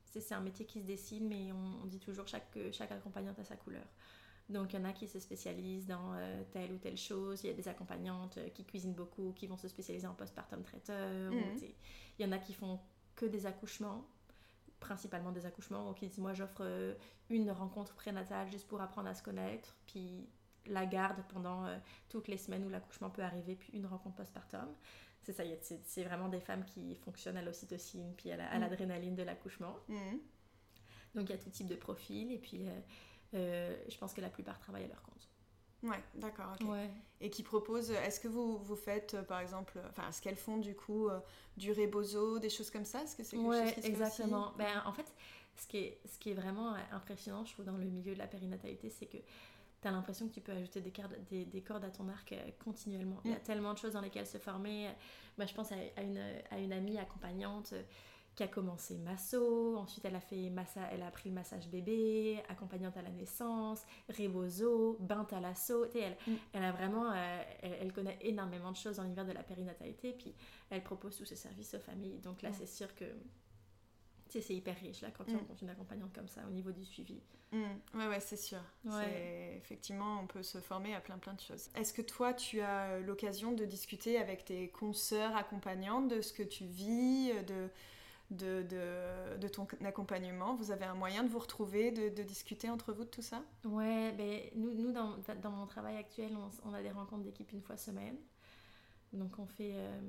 [0.03, 3.45] c'est un métier qui se dessine, mais on, on dit toujours chaque, chaque accompagnante a
[3.45, 3.85] sa couleur.
[4.51, 7.41] Donc il y en a qui se spécialisent dans euh, telle ou telle chose.
[7.43, 10.61] Il y a des accompagnantes euh, qui cuisinent beaucoup, qui vont se spécialiser en postpartum
[10.63, 11.31] traiteur.
[11.31, 11.57] Mhm.
[12.19, 12.79] Il y en a qui font
[13.15, 14.05] que des accouchements,
[14.79, 16.93] principalement des accouchements, ou qui disent moi j'offre euh,
[17.29, 20.27] une rencontre prénatale juste pour apprendre à se connaître, puis
[20.67, 21.65] la garde pendant
[22.09, 24.67] toutes les semaines où l'accouchement peut arriver, puis une rencontre postpartum.
[25.23, 25.43] C'est ça,
[25.83, 28.59] c'est vraiment des femmes qui fonctionnent à l'ocytocine, puis à mhm.
[28.59, 29.77] l'adrénaline de l'accouchement.
[29.87, 30.19] Mhm.
[31.15, 32.79] Donc il y a tout type de profil, et puis euh,
[33.33, 35.11] je pense que la plupart travaillent à leur compte.
[35.83, 36.55] Ouais, d'accord.
[37.19, 40.57] Et qui proposent, est-ce que vous, vous faites euh, par exemple, enfin, est-ce qu'elles font
[40.57, 41.19] du coup euh,
[41.55, 43.03] du rebozo, des choses comme ça?
[43.03, 44.53] Est-ce que c'est quelque chose qui se exactement.
[44.57, 45.05] ben, en fait,
[45.55, 48.27] ce qui, est, ce qui est vraiment impressionnant, je trouve, dans le milieu de la
[48.27, 51.83] périnatalité, c'est que tu as l'impression que tu peux ajouter des, cordes, des, des cordes
[51.83, 53.19] à ton arc continuellement.
[53.25, 53.43] Il y a mm.
[53.43, 54.89] tellement de choses dans lesquelles se former.
[55.37, 57.73] Moi, je pense à, à, une, à une amie accompagnante
[58.35, 62.41] qui a commencé masso, ensuite elle a fait massa, elle a appris le massage bébé,
[62.47, 63.85] accompagnante à la naissance,
[64.17, 65.53] rebozo, bain à
[65.95, 66.35] elle, mm.
[66.53, 70.33] elle a vraiment, euh, elle, connaît énormément de choses dans l'univers de la périnatalité, puis
[70.69, 72.19] elle propose tous ses services aux familles.
[72.19, 73.05] Donc là, c'est sûr que
[74.29, 75.39] c'est hyper riche là quand tu mm.
[75.39, 77.21] rencontres une accompagnante comme ça au niveau du suivi.
[77.51, 77.63] Mm.
[77.95, 78.61] Ouais, ouais, c'est sûr.
[79.57, 81.69] Effectivement, on peut se former à plein plein de choses.
[81.75, 86.43] Est-ce que toi, tu as l'occasion de discuter avec tes consoeurs accompagnantes de ce que
[86.43, 87.69] tu vis, de
[88.31, 88.65] de,
[89.37, 93.09] de, ton accompagnement Vous avez un moyen de vous retrouver, de, discuter entre vous de
[93.09, 93.43] tout ça?
[93.65, 96.31] Ouais, ben, nous, nous dans, dans mon travail actuel,
[96.65, 98.15] on, a des rencontres d'équipe une fois semaine.
[99.13, 99.73] Donc on fait...
[99.75, 99.99] Euh,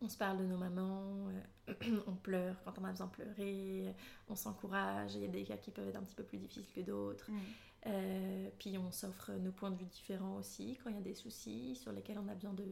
[0.00, 1.28] on se parle de nos mamans,
[1.68, 1.74] euh,
[2.08, 3.94] on pleure quand on a besoin de pleurer,
[4.28, 6.66] on s'encourage, il y a des cas qui peuvent être un petit peu plus difficiles
[6.74, 7.30] que d'autres.
[7.30, 7.38] Mm.
[7.86, 11.14] Euh, puis on s'offre nos points de vue différents aussi quand il y a des
[11.14, 12.64] soucis sur lesquels on a besoin de,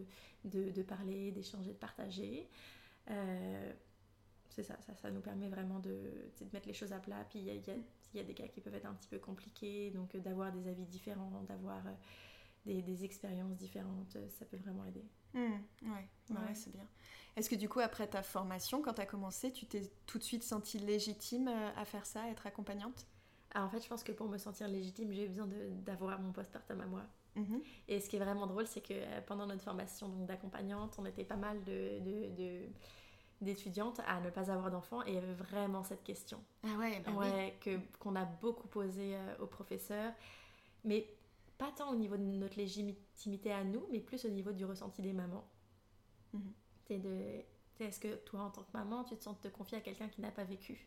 [0.45, 2.49] de, de parler, d'échanger, de partager.
[3.11, 3.73] Euh,
[4.51, 7.25] c'est ça, ça, ça, nous permet vraiment de, de, mettre les choses à plat.
[7.29, 7.55] Puis il y a,
[8.15, 10.69] y a, des cas qui peuvent être un petit peu compliqués, donc euh, d'avoir des
[10.69, 11.93] avis différents, d'avoir euh,
[12.67, 15.05] des, des, expériences différentes, euh, ça peut vraiment aider.
[15.35, 15.39] Mmh,
[15.83, 16.55] ouais, ouais.
[16.55, 16.87] c'est bien.
[17.37, 20.25] Est-ce que du coup, après ta formation, quand tu as commencé, tu t'es tout de
[20.25, 23.07] suite sentie légitime à faire ça, à être accompagnante?
[23.53, 25.49] Alors en fait, je pense que pour me sentir légitime, j'ai eu besoin
[25.85, 27.05] d'avoir mon postpartum à moi.
[27.37, 27.59] Mmh.
[27.87, 31.37] Et ce qui est vraiment drôle, c'est que pendant notre formation d'accompagnante, on était pas
[31.37, 32.69] mal de, de, de
[33.41, 36.43] d'étudiantes à ne pas avoir d'enfants et il y avait vraiment cette question.
[36.63, 40.13] Ah ouais, bah ouais que qu'on a beaucoup posé euh, aux professeurs,
[40.85, 41.07] mais
[41.59, 45.03] pas tant au niveau de notre légitimité à nous, mais plus au niveau du ressenti
[45.03, 45.45] des mamans.
[46.33, 46.53] Mhm.
[46.91, 47.43] de
[47.81, 50.21] est-ce que toi, en tant que maman, tu te sens te confier à quelqu'un qui
[50.21, 50.87] n'a pas vécu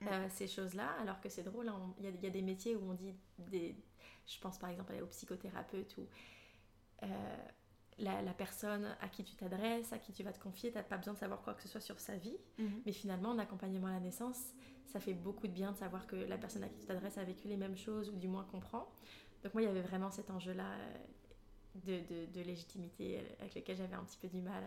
[0.00, 0.08] Mm.
[0.08, 0.88] euh, ces choses-là?
[1.00, 2.94] Alors que c'est drôle, hein, il y, a- il y a des métiers où on
[2.94, 3.76] dit, des,
[4.26, 6.06] je pense par exemple aux psychothérapeutes, où
[7.04, 7.36] euh,
[7.98, 10.82] la, la personne à qui tu t'adresses, à qui tu vas te confier, tu n'as
[10.82, 12.36] pas besoin de savoir quoi que ce soit sur sa vie.
[12.58, 12.82] Mhm.
[12.86, 14.54] Mais finalement, en accompagnement à la naissance,
[14.86, 17.24] ça fait beaucoup de bien de savoir que la personne à qui tu t'adresses a
[17.24, 18.88] vécu les mêmes choses ou du moins comprend.
[19.42, 20.94] Donc moi, il y avait vraiment cet enjeu-là euh,
[21.74, 24.62] de, de- de légitimité euh, avec lequel j'avais un petit peu du mal.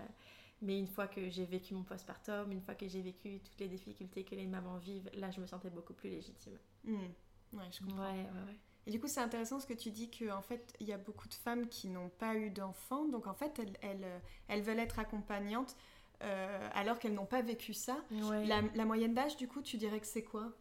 [0.62, 3.68] Mais une fois que j'ai vécu mon postpartum, une fois que j'ai vécu toutes les
[3.68, 6.58] difficultés que les mamans vivent, là, je me sentais beaucoup plus légitime.
[6.84, 7.14] Mhm.
[7.54, 8.04] Ouais, je comprends.
[8.04, 8.60] Ouais, ouais, ouais.
[8.88, 11.28] Et du coup, c'est intéressant ce que tu dis qu'en fait, il y a beaucoup
[11.28, 15.00] de femmes qui n'ont pas eu d'enfants, donc en fait, elles, elles, elles veulent être
[15.00, 15.76] accompagnantes
[16.24, 17.98] euh, alors qu'elles n'ont pas vécu ça.
[18.12, 18.46] Ouais.
[18.46, 20.54] La, la moyenne d'âge, du coup, tu dirais que c'est quoi?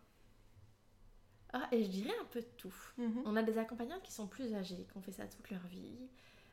[1.52, 2.74] Ah, et je dirais un peu de tout.
[2.98, 3.22] Mhm.
[3.26, 6.08] On a des accompagnantes qui sont plus âgées, qui ont fait ça toute leur vie.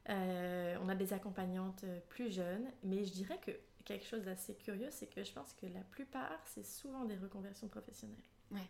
[0.10, 3.51] Euh, on a des accompagnantes euh, plus jeunes, mais je dirais que
[3.86, 7.67] quelque chose d'assez curieux, c'est que je pense que la plupart, c'est souvent des reconversions
[7.67, 8.17] professionnelles.
[8.51, 8.69] Ouais.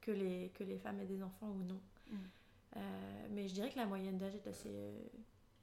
[0.00, 1.80] Que les, que les femmes aient des enfants ou non.
[2.10, 2.16] Mm.
[2.76, 5.06] Euh, mais je dirais que la moyenne d'âge est assez, euh,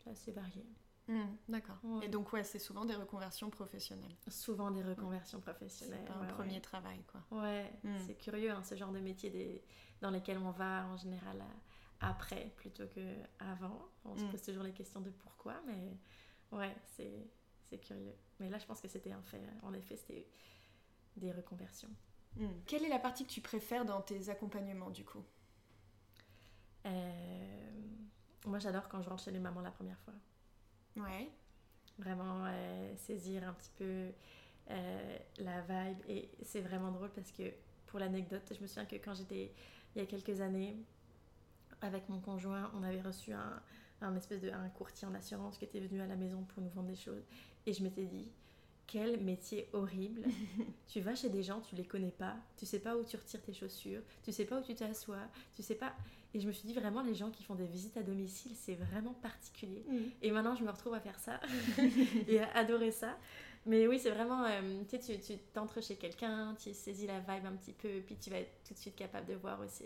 [0.08, 0.66] assez variée.
[1.08, 1.78] Mhm, D'accord.
[1.84, 2.06] Ouais.
[2.06, 4.16] Et donc, ouais, c'est souvent des reconversions professionnelles.
[4.28, 6.04] Souvent des reconversions C'est professionnelles.
[6.06, 7.22] pas un ouais, premier travail, quoi.
[7.44, 7.98] Ouais, Mm.
[8.08, 9.64] c'est curieux hein, ce genre de métier des-
[10.02, 13.88] dans lesquels on va en général à- après plutôt que avant.
[14.04, 14.32] On se Mm.
[14.32, 15.98] pose toujours les questions de pourquoi, mais
[16.52, 17.30] ouais, c'est
[17.70, 18.16] c'est curieux.
[18.40, 19.42] Mais là, je pense que c'était un fait.
[19.64, 20.28] En effet, c'était
[21.18, 21.90] des reconversions.
[22.68, 25.24] Quelle est la partie que tu préfères dans tes accompagnements, du coup?
[26.86, 27.72] Euh,
[28.46, 30.14] moi, j'adore quand je rentre chez les mamans la première fois.
[30.98, 31.30] Ouais.
[31.98, 34.12] Vraiment euh, saisir un petit peu
[34.70, 35.98] euh, la vibe.
[36.08, 37.44] Et c'est vraiment drôle parce que,
[37.88, 39.52] pour l'anecdote, je me souviens que quand j'étais,
[39.96, 40.78] il y a quelques années,
[41.82, 43.62] avec mon conjoint, on avait reçu un,
[44.02, 46.70] un espèce de un courtier en assurance qui était venu à la maison pour nous
[46.70, 47.24] vendre des choses.
[47.66, 48.30] Et je m'étais dit,
[48.88, 50.24] quel métier horrible.
[50.88, 53.42] tu vas chez des gens, tu les connais pas, tu sais pas où tu retires
[53.42, 55.94] tes chaussures, tu sais pas où tu t'assois, tu sais pas.
[56.34, 58.76] Et je me suis dit vraiment, les gens qui font des visites à domicile, c'est
[58.76, 59.86] vraiment particulier.
[60.22, 61.40] Et maintenant, je me retrouve à faire ça
[62.28, 63.18] et à adorer ça.
[63.66, 67.46] Mais oui, c'est vraiment, euh, tu sais, tu, t'entres chez quelqu'un, tu saisis la vibe
[67.46, 69.86] un petit peu, puis tu vas être tout de suite capable de voir aussi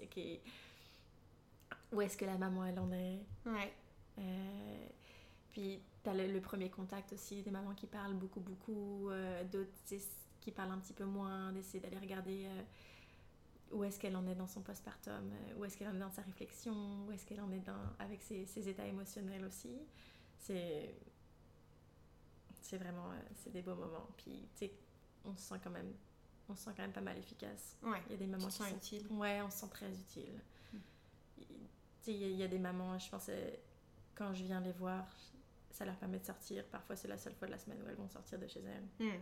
[1.91, 3.19] où est-ce que la maman, elle en est.
[3.45, 3.73] Ouais.
[4.19, 4.87] Euh,
[5.51, 9.43] puis tu as le, le premier contact aussi, des mamans qui parlent beaucoup, beaucoup, euh,
[9.45, 9.71] d'autres
[10.41, 12.61] qui parlent un petit peu moins, d'essayer d'aller regarder euh,
[13.71, 16.09] où est-ce qu'elle en est dans son postpartum, euh, où est-ce qu'elle en est dans
[16.11, 19.77] sa réflexion, où est-ce qu'elle en est dans, avec ses, ses états émotionnels aussi.
[20.37, 20.95] C'est
[22.61, 24.07] c'est vraiment c'est des beaux moments.
[24.17, 24.73] Puis tu sais,
[25.25, 25.91] on se sent quand même
[26.47, 27.75] on se sent quand même pas mal efficace.
[27.83, 28.01] Ouais.
[28.07, 29.07] Il y a des mamans qui sont utile.
[29.11, 30.39] Ouais, on se sent très utile.
[30.73, 30.77] Mm.
[31.39, 31.55] Il- Tu
[32.01, 33.29] sais, il y, a- il y a des mamans, je pense,
[34.15, 35.05] quand je viens les voir,
[35.71, 36.65] ça leur permet de sortir.
[36.67, 38.87] Parfois, c'est la seule fois de la semaine où elles vont sortir de chez elles.
[39.07, 39.19] Mhm.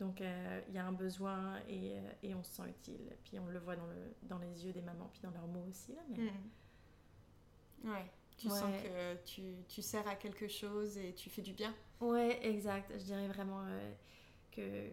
[0.00, 3.16] Donc, euh, il y a un besoin et, euh, et on se sent utile.
[3.24, 5.66] Puis, on le voit dans, le, dans les yeux des mamans, puis dans leurs mots
[5.68, 5.92] aussi.
[5.92, 6.16] Là, mais...
[6.18, 7.90] Mhm.
[7.92, 8.10] Ouais.
[8.36, 8.54] Tu Ouais.
[8.58, 11.74] sens que tu, tu sers à quelque chose et tu fais du bien.
[12.00, 12.90] Ouais, exact.
[12.98, 13.92] Je dirais vraiment euh,
[14.50, 14.88] que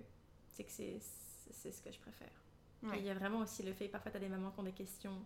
[0.50, 1.00] c'est que c'est
[1.52, 2.30] c'est ce que je préfère.
[2.84, 3.00] Ouais.
[3.00, 4.74] il y a vraiment aussi le fait, parfois tu as des mamans qui ont des
[4.74, 5.18] questions,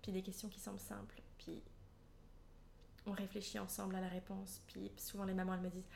[0.00, 1.62] puis des questions qui semblent simples, puis
[3.06, 5.88] on réfléchit ensemble à la réponse, puis souvent les mamans elles me disent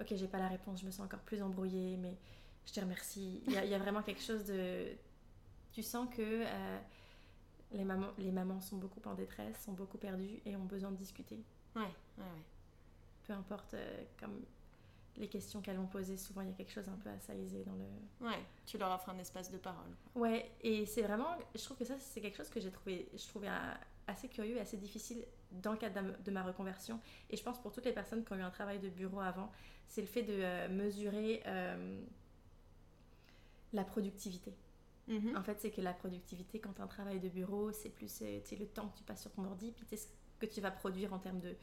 [0.00, 2.16] Ok, j'ai pas la réponse, je me sens encore plus embrouillée, mais
[2.66, 3.42] je te remercie.
[3.46, 4.92] Il y a, il y a vraiment quelque chose de.
[5.72, 6.78] Tu sens que euh,
[7.72, 10.96] les, mamans, les mamans sont beaucoup en détresse, sont beaucoup perdues et ont besoin de
[10.96, 11.42] discuter.
[11.74, 11.82] Ouais.
[11.82, 11.88] Ouais.
[12.18, 12.42] ouais.
[13.24, 14.40] Peu importe euh, comme
[15.16, 17.74] les questions qu'elles vont poser, souvent il y a quelque chose un peu assaillisé dans
[17.74, 18.38] le, Ouais.
[18.66, 19.90] Tu leur offres un espace de parole.
[20.14, 23.26] Ouais, et c'est vraiment, je trouve que ça, c'est quelque chose que j'ai trouvé, je
[23.26, 23.74] trouvais euh,
[24.08, 27.00] assez curieux et assez difficile dans le cadre de ma- reconversion.
[27.30, 29.50] Et je pense pour toutes les personnes qui ont eu un travail de bureau avant,
[29.86, 32.00] c'est le fait de euh, mesurer euh,
[33.72, 34.54] la productivité.
[35.08, 35.36] Mhm.
[35.36, 38.20] En fait, c'est que la productivité, quand tu as un travail de bureau, c'est plus
[38.22, 40.70] euh, le temps que tu passes sur ton ordi, puis sais, ce que tu vas
[40.70, 41.54] produire en termes de,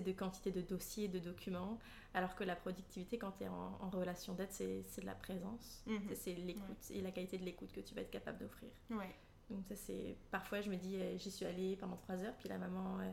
[0.00, 1.78] de quantité de dossiers, de documents.
[2.14, 5.14] Alors que la productivité, quand tu es en, en relation d'aide, c'est c'est de la
[5.14, 5.82] présence.
[5.86, 6.00] Mhm.
[6.08, 8.70] C'est- C'est l'écoute et la qualité de l'écoute que tu vas être capable d'offrir.
[8.90, 9.14] Ouais.
[9.50, 10.16] Donc ça c'est...
[10.30, 13.10] Parfois je me dis, euh, j'y suis allée pendant trois heures, puis la maman, euh,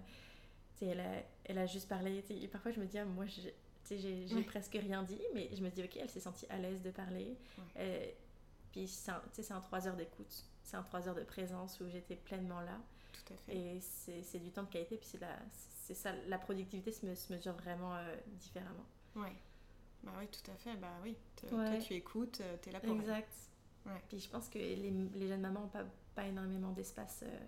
[0.77, 2.23] tu elle, a, elle a juste parlé.
[2.27, 3.41] tu Et parfois je me dis, ah, moi tu
[3.89, 4.41] j'ai j'ai Ouais.
[4.43, 7.37] presque rien dit, mais je me dis, ok, elle s'est sentie à l'aise de parler.
[7.77, 8.05] Euh,
[8.71, 10.43] puis c'est tu un trois heures d'écoute.
[10.63, 12.79] C'est un trois heures de présence où j'étais pleinement là.
[13.13, 13.55] Tout à fait.
[13.55, 17.13] Et c'est du temps de qualité, puis c'est la, c'est ça, la productivité se, me-
[17.15, 18.85] se mesure vraiment euh, différemment.
[19.15, 19.33] Ouais.
[20.03, 20.75] Bah oui, tout à fait.
[20.77, 21.15] Bah oui.
[21.43, 21.49] Ouais.
[21.49, 22.95] Toi, tu écoutes, euh, t'es là pour.
[22.95, 23.31] Exact.
[23.85, 24.01] Ouais.
[24.09, 24.75] Puis je pense que les,
[25.13, 25.85] les jeunes mamans n'ont pas,
[26.15, 27.39] pas énormément d'espace euh,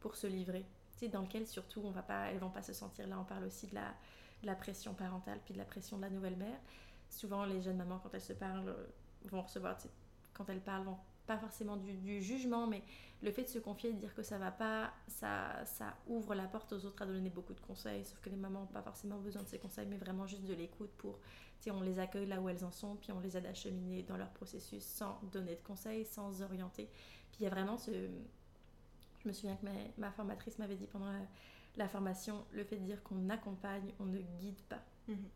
[0.00, 0.64] pour se livrer.
[0.92, 3.18] Tu sais, dans lequel surtout on va pas, elles vont pas se sentir là.
[3.18, 6.58] On parle aussi de la, pression parentale puis de la pression de la nouvelle mère.
[7.10, 8.86] souvent les jeunes mamans, quand elles se parlent, euh,
[9.24, 9.76] vont recevoir,
[10.34, 12.82] quand elles parlent, vont pas forcément du, jugement, mais
[13.22, 16.46] le fait de se confier, de dire que ça va pas, ça, ça ouvre la
[16.46, 18.04] porte aux autres à donner beaucoup de conseils.
[18.04, 20.54] Sauf que les mamans n'ont pas forcément besoin de ces conseils, mais vraiment juste de
[20.54, 21.18] l'écoute pour,
[21.60, 24.02] tu on les accueille là où elles en sont, puis on les aide à cheminer
[24.02, 26.88] dans leur processus sans donner de conseils, sans orienter.
[27.32, 27.90] Puis il y a vraiment ce.
[27.90, 29.66] Je me souviens que
[29.98, 31.12] ma, formatrice m'avait dit pendant
[31.76, 34.82] la, formation, le fait de dire qu'on accompagne, on ne guide pas.
[35.08, 35.28] Mhm.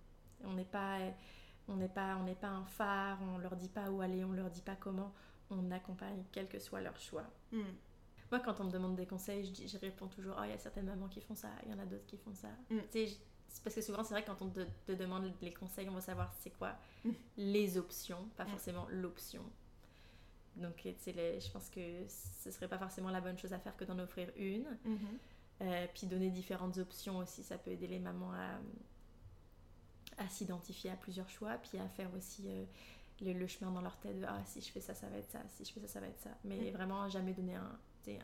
[0.44, 0.98] On n'est pas.
[1.68, 4.32] On n'est pas, on n'est pas un phare, on leur dit pas où aller, on
[4.32, 5.12] leur dit pas comment
[5.50, 7.24] on accompagne, quel que soit leur choix.
[7.52, 7.62] Hmm.
[8.30, 10.54] Moi, quand on me demande des conseils, je, dis, je réponds toujours Oh, il y
[10.54, 12.48] a certaines mamans qui font ça, il y en a d'autres qui font ça.
[12.70, 12.80] Hmm.
[13.64, 16.50] parce que souvent, c'est vrai, quand on te, demande les conseils, on va savoir c'est
[16.50, 17.10] quoi hmm.
[17.36, 19.42] les options, pas forcément l'option.
[20.56, 23.98] Donc, je pense que ce serait pas forcément la bonne chose à faire que d'en
[23.98, 24.66] offrir une.
[24.86, 25.62] Mm-hmm.
[25.62, 28.58] Euh, puis donner différentes options aussi, ça peut aider les mamans à,
[30.24, 32.64] à s'identifier à plusieurs choix, puis à faire aussi euh,
[33.20, 35.40] le, chemin dans leur tête de ah si je fais ça ça va être ça
[35.48, 36.74] si je fais ça ça va être ça mais mm.
[36.74, 37.78] vraiment jamais donner un,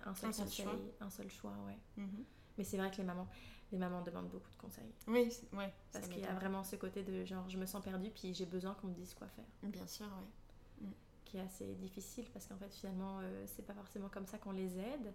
[0.04, 0.78] un seul conseil choix.
[1.00, 2.24] un seul choix ouais mm-hmm.
[2.58, 3.28] mais c'est vrai que les mamans
[3.72, 7.02] les mamans demandent beaucoup de conseils oui ouais parce qu'il y a vraiment ce côté
[7.02, 9.86] de genre je me sens perdue puis j'ai besoin qu'on me dise quoi faire bien
[9.86, 10.92] sûr ouais mm.
[11.24, 14.52] qui est assez difficile parce qu'en fait finalement euh, c'est pas forcément comme ça qu'on
[14.52, 15.12] les aide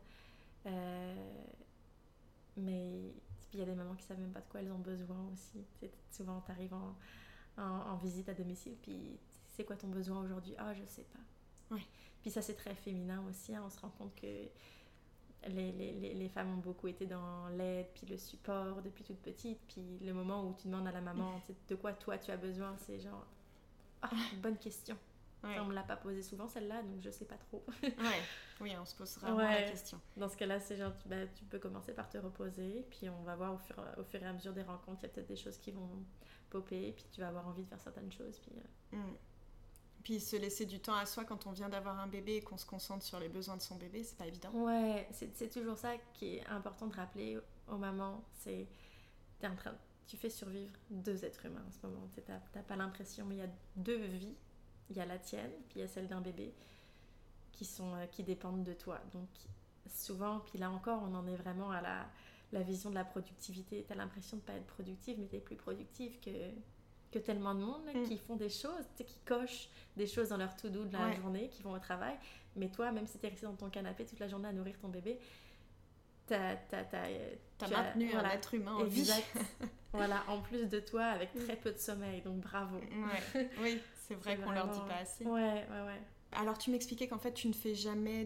[0.67, 1.43] euh,
[2.57, 3.13] mais
[3.53, 5.65] il y a des mamans qui savent même pas de quoi elles ont besoin aussi
[6.11, 6.95] souvent t'arrives en,
[7.57, 9.17] en, en visite à domicile puis
[9.51, 10.55] c'est quoi ton besoin aujourd'hui?
[10.57, 11.75] Ah, je sais pas.
[11.75, 11.85] Ouais.
[12.21, 13.55] Puis ça, c'est très féminin aussi.
[13.55, 13.63] Hein.
[13.65, 14.27] On se rend compte que
[15.47, 19.59] les, les, les, femmes ont beaucoup été dans l'aide, puis le support depuis toute petite.
[19.67, 22.75] Puis le moment où tu demandes à la maman de quoi toi tu as besoin,
[22.77, 23.25] c'est genre
[24.01, 24.09] Ah,
[24.41, 24.97] bonne question.
[25.43, 25.59] Ouais.
[25.59, 27.65] on me l'a pas posé souvent celle-là, donc je sais pas trop.
[27.83, 27.91] ouais.
[28.59, 29.99] Oui, on se pose vraiment la question.
[30.15, 33.35] Dans ce cas-là, c'est genre, bah, tu peux commencer par te reposer, puis on va
[33.35, 35.35] voir au fur, au fur et à mesure des rencontres, il y a peut-être des
[35.35, 35.89] choses qui vont
[36.51, 38.37] popper, puis tu vas avoir envie de faire certaines choses.
[38.37, 38.51] Puis,
[38.93, 39.15] euh, mm.
[40.03, 42.57] Puis se laisser du temps à soi quand on vient d'avoir un bébé et qu'on
[42.57, 44.49] se concentre sur les besoins de son bébé, c'est pas évident.
[44.51, 47.37] Ouais, c'est toujours ça qui est important de rappeler
[47.67, 48.23] aux mamans.
[48.33, 48.67] C'est
[49.43, 49.75] en train,
[50.07, 52.07] tu fais survivre deux êtres humains en ce moment.
[52.25, 54.35] T'as pas l'impression, mais il y a deux vies.
[54.89, 56.53] Il y a la tienne, puis il y a celle d'un bébé
[57.53, 58.99] qui sont euh, qui dépendent de toi.
[59.13, 59.29] Donc
[59.87, 62.09] souvent, puis là encore, on en est vraiment à la,
[62.51, 63.85] la vision de la productivité.
[63.87, 66.31] T'as l'impression de pas être productive, mais t'es plus productive que
[67.11, 68.03] que tellement de monde mm.
[68.03, 71.61] qui font des choses, qui cochent des choses dans leur to-do de la journée, qui
[71.63, 72.15] vont au travail.
[72.55, 74.77] Mais toi, même si tu es resté dans ton canapé toute la journée à nourrir
[74.79, 75.19] ton bébé,
[76.27, 79.11] t'as as, maintenu un être humain en vie.
[79.93, 82.79] voilà, en plus de toi, avec très peu de sommeil, donc bravo.
[83.61, 85.25] Oui, c'est vrai qu'on leur dit pas assez.
[85.25, 86.01] Ouais, ouais, ouais.
[86.33, 88.25] Alors tu m'expliquais qu'en fait tu ne fais jamais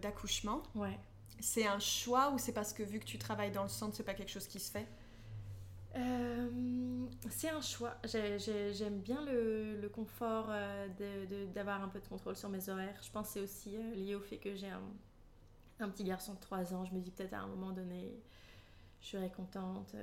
[0.00, 0.62] d'accouchement.
[0.74, 0.98] Ouais.
[1.40, 4.04] C'est un choix ou c'est parce que vu que tu travailles dans le centre, c'est
[4.04, 4.86] pas quelque chose qui se fait?
[5.96, 6.48] Euh,
[7.30, 7.96] c'est un choix.
[8.04, 10.88] J'aime bien le, confort euh,
[11.54, 12.98] d'avoir un peu de contrôle sur mes horaires.
[13.02, 14.82] Je pense que c'est aussi euh, lié au fait que j'ai un,
[15.80, 16.84] un, petit garçon de 3 ans.
[16.84, 18.14] Je me dis peut-être à un moment donné,
[19.00, 19.94] je serais contente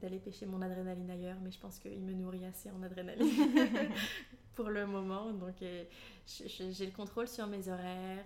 [0.00, 3.28] d'aller pêcher mon adrénaline ailleurs, mais je pense qu'il me nourrit assez en adrénaline
[4.54, 5.32] pour le moment.
[5.32, 8.24] Donc j'ai le contrôle sur mes horaires.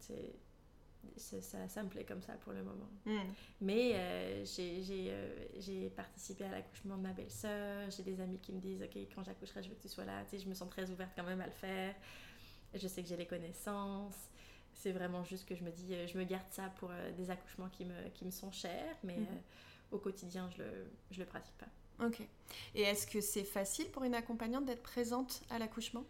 [0.00, 0.34] c'est
[1.16, 2.88] ça, ça, me plaît comme ça pour le moment.
[3.04, 3.32] Hmm.
[3.60, 7.90] Mais euh, euh, j'ai participé à l'accouchement de ma belle-sœur.
[7.90, 10.24] J'ai des amis qui me disent Ok, quand j'accoucherai, je veux que tu sois là.
[10.24, 11.94] Tu sais, je me sens très ouverte quand même à le faire.
[12.74, 14.30] Je sais que j'ai les connaissances.
[14.72, 17.68] C'est vraiment juste que je me dis, euh, je me garde ça pour des accouchements
[17.68, 19.26] qui me, qui me sont chers, mais hmm.
[19.92, 22.06] au quotidien, je le, je le pratique pas.
[22.06, 22.22] Ok.
[22.74, 26.04] Et est-ce que c'est facile pour une accompagnante d'être présente à l'accouchement?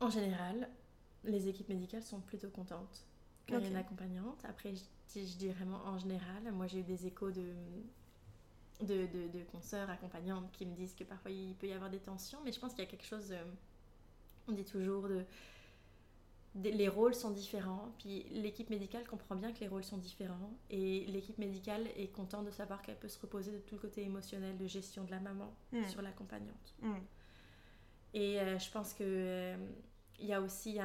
[0.00, 0.70] En général,
[1.24, 3.04] les équipes médicales sont plutôt contentes
[3.48, 4.44] quand il y a une accompagnante.
[4.44, 4.82] Après, je,
[5.14, 7.52] je, dis vraiment en général, moi j'ai eu des échos de,
[8.80, 11.98] de, de, de, consoeurs accompagnantes qui me disent que parfois il peut y avoir des
[11.98, 13.44] tensions, mais je pense qu'il y a quelque chose, euh,
[14.48, 15.24] on dit toujours, de,
[16.54, 21.06] les rôles sont différents, puis l'équipe médicale comprend bien que les rôles sont différents, et
[21.06, 24.56] l'équipe médicale est contente de savoir qu'elle peut se reposer de tout le côté émotionnel
[24.58, 25.84] de gestion de la maman hmm.
[25.86, 26.74] sur l'accompagnante.
[26.82, 26.94] Hmm.
[28.14, 29.56] Et euh, je pense que euh,
[30.20, 30.78] il y a aussi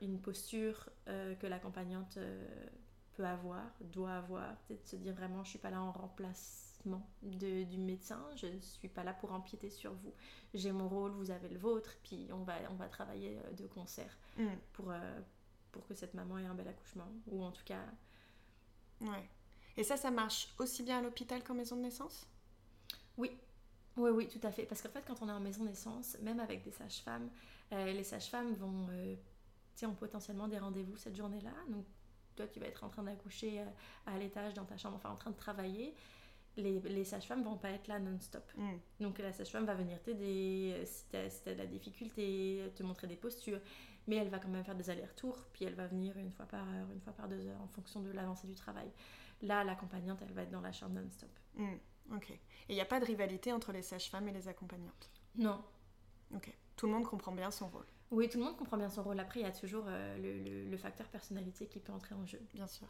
[0.00, 2.66] une posture euh, que l'accompagnante euh,
[3.14, 7.64] peut avoir, doit avoir, de se dire vraiment je suis pas là en remplacement de,
[7.64, 10.14] du médecin, je ne suis pas là pour empiéter sur vous.
[10.54, 13.66] J'ai mon rôle, vous avez le vôtre, puis on va, on va travailler euh, de
[13.66, 14.46] concert mm.
[14.72, 14.92] pour,
[15.72, 17.84] pour que cette maman ait un bel accouchement, ou en tout cas...
[19.00, 19.28] Ouais.
[19.76, 22.26] Et ça, ça marche aussi bien à l'hôpital qu'en maison de naissance?
[23.16, 23.30] Oui,
[23.96, 24.64] oui, oui, tout à fait.
[24.64, 27.28] Parce qu'en fait, quand on est en maison de naissance, même avec des sages-femmes,
[27.70, 29.16] les sages-femmes vont, euh,
[29.84, 31.52] ont potentiellement des rendez-vous cette journée-là.
[31.68, 31.84] Donc,
[32.36, 33.64] toi, tu vas être en train d'accoucher euh,
[34.06, 35.94] à l'étage dans ta chambre, enfin en train de travailler.
[36.56, 38.44] les, les sages-femmes vont pas être là non-stop.
[38.56, 38.76] Mm.
[39.00, 43.06] Donc la sage-femme va venir t'aider euh, si si t'as de la difficulté, te montrer
[43.06, 43.60] des postures,
[44.06, 46.66] mais elle va quand même faire des allers-retours, puis elle va venir une fois par
[46.68, 48.90] heure, une fois par deux heures, en fonction de l'avancée du travail.
[49.42, 51.30] Là, l'accompagnante, elle va être dans la chambre non-stop.
[51.54, 51.74] Mm.
[52.16, 52.30] Ok.
[52.30, 52.40] Et
[52.70, 55.10] il n'y a pas de rivalité entre les sages-femmes et les accompagnantes?
[55.36, 55.62] Non.
[56.34, 56.52] Ok.
[56.78, 59.18] Tout le monde comprend bien son rôle, Oui, tout le monde comprend bien son rôle.
[59.20, 62.24] Après, il y a toujours euh, le, le- le facteur personnalité qui peut entrer en
[62.26, 62.40] jeu.
[62.54, 62.88] bien sûr.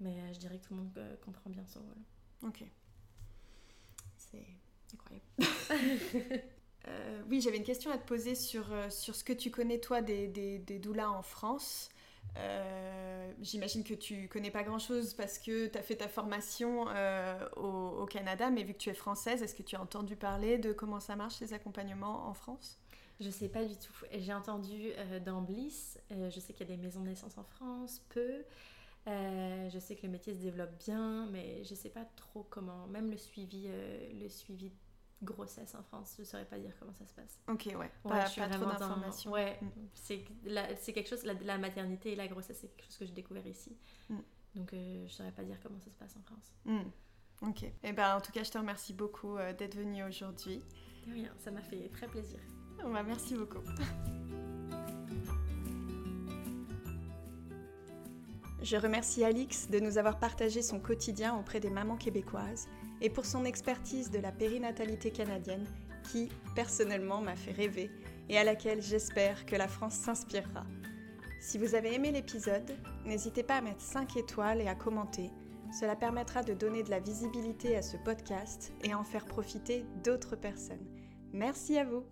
[0.00, 2.02] Mais euh, je dirais que tout le monde euh, comprend bien son rôle.
[2.42, 2.62] Ok.
[4.16, 4.46] C'est
[4.92, 5.24] incroyable.
[6.88, 10.02] Euh, oui, j'avais une question à te poser sur, sur ce que tu connais, toi,
[10.02, 11.88] des, des, des doulas en France.
[12.36, 17.48] Euh, J'imagine que tu connais pas grand-chose parce que tu as fait ta formation euh,
[17.56, 20.58] au, au Canada, mais vu que tu es française, est-ce que tu as entendu parler
[20.58, 22.78] de comment ça marche, les accompagnements en France?
[23.20, 23.92] Je sais pas du tout.
[24.12, 27.38] J'ai entendu euh, dans Bliss, euh, je sais qu'il y a des maisons de naissance
[27.38, 28.44] en France, peu.
[29.08, 32.86] Euh, je sais que le métier se développe bien, mais je sais pas trop comment.
[32.88, 34.74] Même le suivi, euh, le suivi de
[35.22, 37.38] grossesse en France, je saurais pas dire comment ça se passe.
[37.48, 37.76] Ok, ouais.
[37.76, 39.30] Ouais, pas je suis pas trop vraiment dans- d'informations.
[39.30, 39.66] Ouais, Mm.
[39.94, 41.24] c'est la- c'est quelque chose.
[41.24, 43.76] La, la maternité et la grossesse, c'est quelque chose que j'ai découvert ici.
[44.10, 44.16] Mm.
[44.56, 46.52] Donc je saurais pas dire comment ça se passe en France.
[46.64, 46.90] Hmm.
[47.48, 47.64] Ok.
[47.82, 50.62] Et ben, en tout cas, je te remercie beaucoup d'être venue aujourd'hui.
[51.06, 52.40] De rien, ça m'a fait très plaisir.
[52.84, 53.62] Oh, bah, merci beaucoup.
[58.62, 62.66] Je remercie Alix de nous avoir partagé son quotidien auprès des mamans québécoises
[63.00, 65.64] et pour son expertise de la périnatalité canadienne
[66.10, 67.90] qui, personnellement, m'a fait rêver
[68.28, 70.64] et à laquelle j'espère que la France s'inspirera.
[71.40, 75.30] Si vous avez aimé l'épisode, n'hésitez pas à mettre 5 étoiles et à commenter.
[75.78, 80.34] Cela permettra de donner de la visibilité à ce podcast et en faire profiter d'autres
[80.34, 80.86] personnes.
[81.32, 82.04] Merci à vous